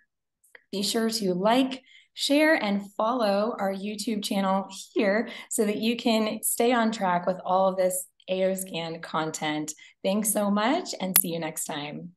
Be 0.72 0.84
sure 0.84 1.10
to 1.10 1.34
like, 1.34 1.84
share 2.20 2.62
and 2.62 2.92
follow 2.98 3.56
our 3.58 3.74
YouTube 3.74 4.22
channel 4.22 4.68
here 4.94 5.30
so 5.50 5.64
that 5.66 5.78
you 5.78 5.96
can 5.96 6.44
stay 6.44 6.74
on 6.74 6.92
track 6.92 7.26
with 7.26 7.38
all 7.46 7.70
of 7.70 7.78
this 7.78 8.08
AOScan 8.30 9.02
content. 9.02 9.72
Thanks 10.04 10.34
so 10.34 10.52
much 10.52 10.94
and 11.00 11.18
see 11.18 11.30
you 11.30 11.40
next 11.40 11.64
time. 11.64 12.12